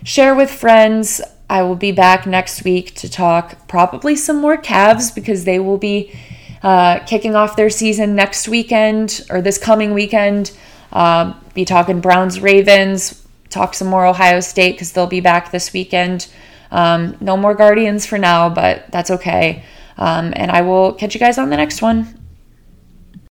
Share 0.03 0.33
with 0.33 0.49
friends. 0.49 1.19
I 1.49 1.63
will 1.63 1.75
be 1.75 1.91
back 1.91 2.25
next 2.25 2.63
week 2.63 2.95
to 2.95 3.09
talk 3.09 3.67
probably 3.67 4.15
some 4.15 4.37
more 4.37 4.55
Cavs 4.57 5.13
because 5.13 5.43
they 5.43 5.59
will 5.59 5.77
be 5.77 6.17
uh, 6.63 6.99
kicking 6.99 7.35
off 7.35 7.57
their 7.57 7.69
season 7.69 8.15
next 8.15 8.47
weekend 8.47 9.21
or 9.29 9.41
this 9.41 9.57
coming 9.57 9.93
weekend. 9.93 10.57
Uh, 10.93 11.33
be 11.53 11.65
talking 11.65 11.99
Browns, 11.99 12.39
Ravens, 12.39 13.27
talk 13.49 13.73
some 13.73 13.89
more 13.89 14.05
Ohio 14.05 14.39
State 14.39 14.71
because 14.71 14.93
they'll 14.93 15.05
be 15.05 15.19
back 15.19 15.51
this 15.51 15.73
weekend. 15.73 16.27
Um, 16.71 17.17
no 17.19 17.35
more 17.35 17.53
Guardians 17.55 18.05
for 18.05 18.17
now, 18.17 18.47
but 18.47 18.89
that's 18.89 19.11
okay. 19.11 19.63
Um, 19.97 20.31
and 20.35 20.49
I 20.49 20.61
will 20.61 20.93
catch 20.93 21.13
you 21.13 21.19
guys 21.19 21.37
on 21.37 21.49
the 21.49 21.57
next 21.57 21.81
one. 21.81 22.16